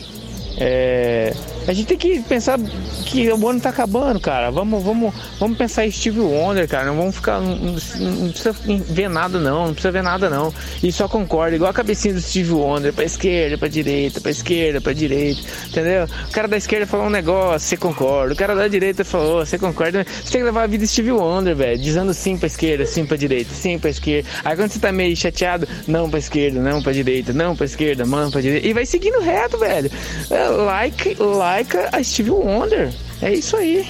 [0.58, 1.34] É,
[1.66, 2.58] a gente tem que pensar
[3.06, 4.50] que o ano tá acabando, cara.
[4.50, 6.86] Vamos, vamos, vamos pensar em Steve Wonder, cara.
[6.86, 7.40] Não vamos ficar.
[7.40, 9.66] Não, não, precisa ver nada, não.
[9.66, 10.52] Não precisa ver nada, não.
[10.82, 14.80] E só concorda, igual a cabecinha do Steve Wonder, pra esquerda, pra direita, pra esquerda,
[14.80, 15.40] pra direita.
[15.66, 16.06] Entendeu?
[16.28, 18.32] O cara da esquerda falou um negócio, você concorda.
[18.32, 20.04] O cara da direita falou, você concorda.
[20.04, 21.78] Você tem que levar a vida Steve Wonder, velho.
[21.78, 24.28] Dizendo sim pra esquerda, sim pra direita, sim pra esquerda.
[24.44, 28.04] Aí quando você tá meio chateado, não pra esquerda, não pra direita, não pra esquerda,
[28.04, 28.66] não pra direita.
[28.66, 29.90] E vai seguindo reto, velho.
[30.30, 31.16] É, like,
[31.50, 32.92] like a Steve Wonder.
[33.20, 33.86] É isso aí.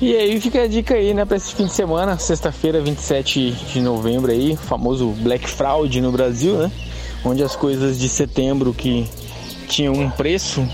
[0.00, 3.80] E aí fica a dica aí, né, para esse fim de semana, sexta-feira, 27 de
[3.82, 6.72] novembro aí, famoso Black Fraud no Brasil, né?
[7.22, 9.06] Onde as coisas de setembro que
[9.68, 10.66] tinham um preço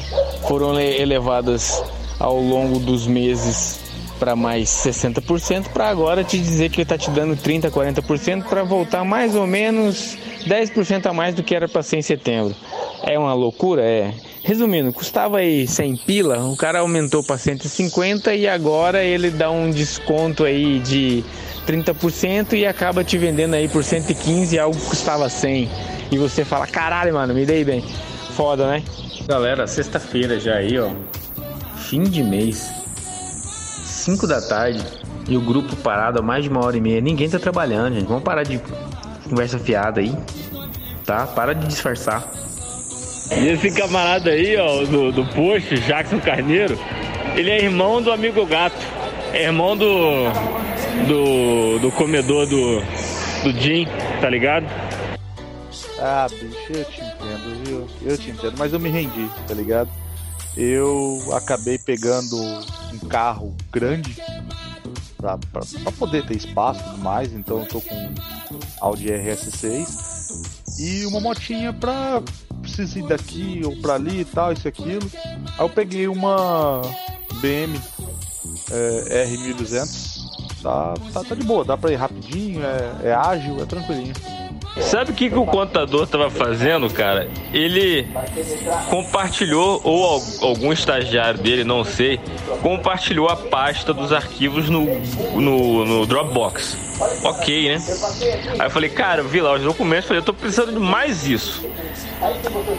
[0.46, 1.82] foram elevadas
[2.20, 3.80] ao longo dos meses
[4.16, 8.62] para mais 60% para agora te dizer que ele tá te dando 30, 40% para
[8.62, 10.16] voltar mais ou menos
[10.46, 12.54] 10% a mais do que era para ser em setembro.
[13.06, 14.12] É uma loucura, é.
[14.42, 19.70] Resumindo, custava aí 100 pila, o cara aumentou para 150 e agora ele dá um
[19.70, 21.24] desconto aí de
[21.68, 25.70] 30% e acaba te vendendo aí por 115 algo que custava 100.
[26.10, 27.84] E você fala, caralho, mano, me dei bem.
[28.34, 28.82] Foda, né?
[29.28, 30.90] Galera, sexta-feira já aí, ó.
[31.76, 32.68] Fim de mês.
[33.84, 34.84] 5 da tarde.
[35.28, 37.00] E o grupo parado há mais de uma hora e meia.
[37.00, 38.06] Ninguém tá trabalhando, gente.
[38.06, 38.60] Vamos parar de
[39.28, 40.12] conversa fiada aí.
[41.04, 41.26] Tá?
[41.26, 42.45] Para de disfarçar.
[43.34, 46.78] E esse camarada aí, ó, do, do posto, Jackson Carneiro,
[47.34, 48.76] Ele é irmão do amigo gato.
[49.32, 50.24] É irmão do.
[51.08, 51.78] do.
[51.80, 52.80] do comedor do.
[53.42, 53.86] do Jim,
[54.20, 54.66] tá ligado?
[55.98, 57.88] Ah, bicho, eu te entendo, viu?
[58.02, 59.90] Eu te entendo, mas eu me rendi, tá ligado?
[60.56, 62.36] Eu acabei pegando
[62.92, 64.16] um carro grande
[65.16, 68.14] pra, pra, pra poder ter espaço e tudo mais, então eu tô com
[68.80, 72.22] Audi RS6 e uma motinha pra
[72.66, 75.10] precisar ir daqui ou pra ali e tal, isso e aquilo.
[75.14, 76.82] Aí eu peguei uma
[77.40, 77.80] BM
[78.70, 83.66] é, R1200, tá, tá, tá de boa, dá pra ir rapidinho, é, é ágil, é
[83.66, 84.14] tranquilinho.
[84.80, 87.28] Sabe o que, que o contador estava fazendo, cara?
[87.52, 88.06] Ele
[88.90, 92.20] compartilhou, ou algum estagiário dele, não sei,
[92.62, 94.84] compartilhou a pasta dos arquivos no,
[95.34, 96.76] no, no Dropbox.
[97.24, 97.82] Ok, né?
[98.58, 101.26] Aí eu falei, cara, eu vi lá os documentos, falei, eu tô precisando de mais
[101.26, 101.64] isso.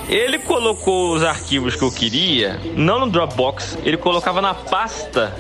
[0.10, 5.34] Ele colocou os arquivos que eu queria, não no Dropbox, ele colocava na pasta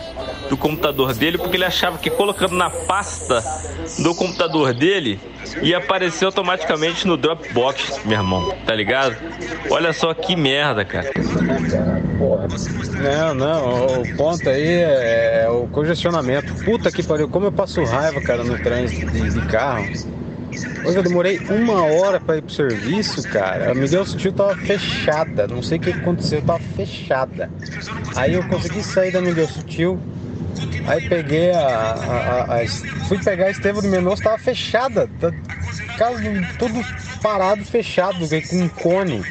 [0.50, 3.44] do computador dele, porque ele achava que colocando na pasta
[4.00, 5.20] do computador dele
[5.62, 6.47] ia aparecer automaticamente
[7.06, 9.16] no Dropbox, meu irmão, tá ligado?
[9.70, 11.12] Olha só que merda, cara.
[13.02, 16.54] Não, não, o ponto aí é o congestionamento.
[16.64, 19.88] Puta que pariu, como eu passo raiva, cara, no trânsito de, de carro.
[20.86, 23.72] Hoje eu demorei uma hora para ir pro serviço, cara.
[23.72, 25.48] A Miguel Sutil tava fechada.
[25.48, 27.52] Não sei o que aconteceu, tava fechada.
[28.16, 30.00] Aí eu consegui sair da Miguel Sutil.
[30.86, 31.68] Aí peguei a.
[31.68, 32.68] a, a
[33.08, 35.10] fui pegar a Estevam de Menoso, tava fechada.
[35.20, 35.32] Tá,
[35.98, 36.22] casa
[36.58, 36.84] tudo
[37.22, 39.24] parado, fechado, com um cone.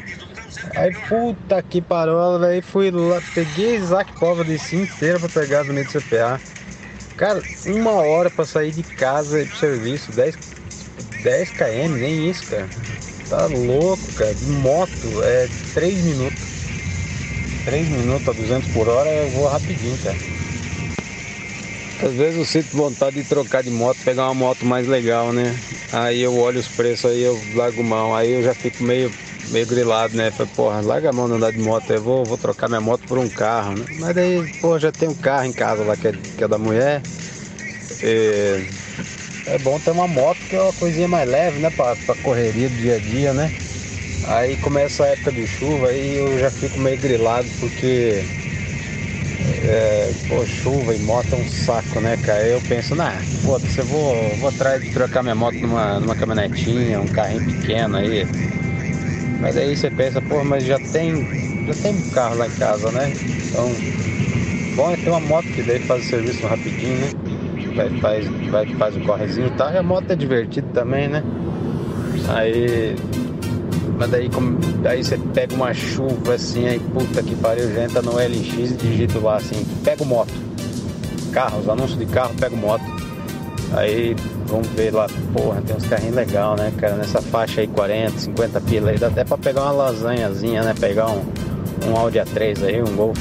[0.74, 2.62] Aí puta que parou, velho.
[2.62, 6.40] Fui lá, peguei Isaac Pova desci inteira pra pegar a Avenida CPA.
[7.16, 10.36] Cara, uma hora pra sair de casa e pro serviço, 10,
[11.22, 12.68] 10 km, nem isso, cara.
[13.28, 14.34] Tá louco, cara.
[14.34, 16.56] De moto é 3 minutos.
[17.64, 20.16] 3 minutos a 200 por hora eu vou rapidinho, cara.
[22.02, 25.58] Às vezes eu sinto vontade de trocar de moto, pegar uma moto mais legal, né?
[25.90, 29.10] Aí eu olho os preços, aí eu largo mão, aí eu já fico meio,
[29.48, 30.30] meio grilado, né?
[30.30, 33.00] Falei, porra, larga a mão de andar de moto, eu vou, vou trocar minha moto
[33.08, 33.86] por um carro, né?
[33.98, 36.58] Mas daí, porra, já tem um carro em casa lá que é, que é da
[36.58, 37.00] mulher.
[38.02, 38.60] E
[39.46, 41.70] é bom ter uma moto que é uma coisinha mais leve, né?
[41.70, 43.50] Pra, pra correria do dia a dia, né?
[44.24, 48.24] Aí começa a época de chuva, aí eu já fico meio grilado porque
[49.68, 52.46] é, pô, chuva e moto é um saco, né, cara?
[52.46, 53.12] Eu penso, nah,
[53.44, 58.26] foda-se, vou, vou atrás de trocar minha moto numa, numa caminhonetinha, um carrinho pequeno aí.
[59.40, 62.90] Mas aí você pensa, pô, mas já tem, já tem um carro lá em casa,
[62.90, 63.12] né?
[63.48, 63.70] Então,
[64.74, 67.10] bom é ter uma moto que daí faz o serviço rapidinho, né?
[67.74, 69.72] Vai, faz, vai, faz o correzinho e tal.
[69.72, 71.22] E a moto é divertido também, né?
[72.28, 72.96] Aí
[73.98, 78.02] mas daí, como, daí você pega uma chuva assim, aí puta que pariu, já entra
[78.02, 80.32] no LX e digita lá assim, pega moto.
[81.36, 82.82] Carros, anúncio de carro, pega moto.
[83.74, 86.94] Aí vamos ver lá, porra, tem uns carrinhos legal, né, cara?
[86.94, 90.72] Nessa faixa aí, 40, 50 pila aí, dá até pra pegar uma lasanhazinha, né?
[90.80, 91.22] Pegar um,
[91.86, 93.18] um Audi A3 aí, um Golf,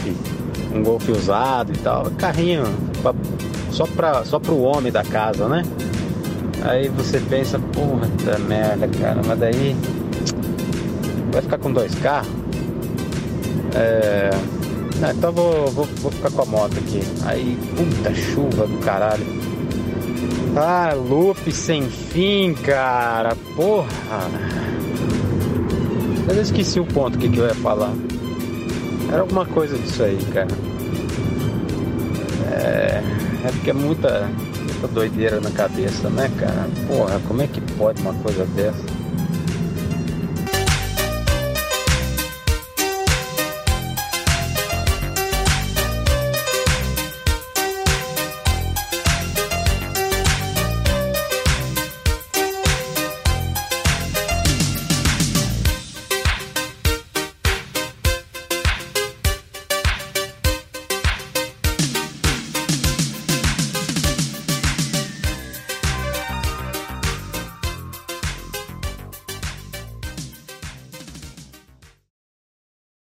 [0.74, 2.10] um Golf usado e tal.
[2.12, 2.64] Carrinho
[3.02, 3.14] pra,
[3.70, 5.64] só, pra, só pro homem da casa, né?
[6.62, 9.76] Aí você pensa, porra, da merda, cara, mas daí
[11.34, 12.32] vai ficar com dois carros?
[13.76, 14.55] É...
[15.00, 17.02] Não, então vou, vou, vou ficar com a moto aqui.
[17.26, 19.26] Aí, puta chuva do caralho.
[20.56, 23.36] Ah, loop sem fim, cara.
[23.56, 24.30] Porra.
[26.26, 27.94] Mas eu esqueci o ponto que, que eu ia falar.
[29.12, 30.48] Era alguma coisa disso aí, cara.
[32.52, 33.04] É,
[33.46, 34.30] é porque é muita,
[34.72, 36.70] muita doideira na cabeça, né, cara?
[36.88, 38.95] Porra, como é que pode uma coisa dessa?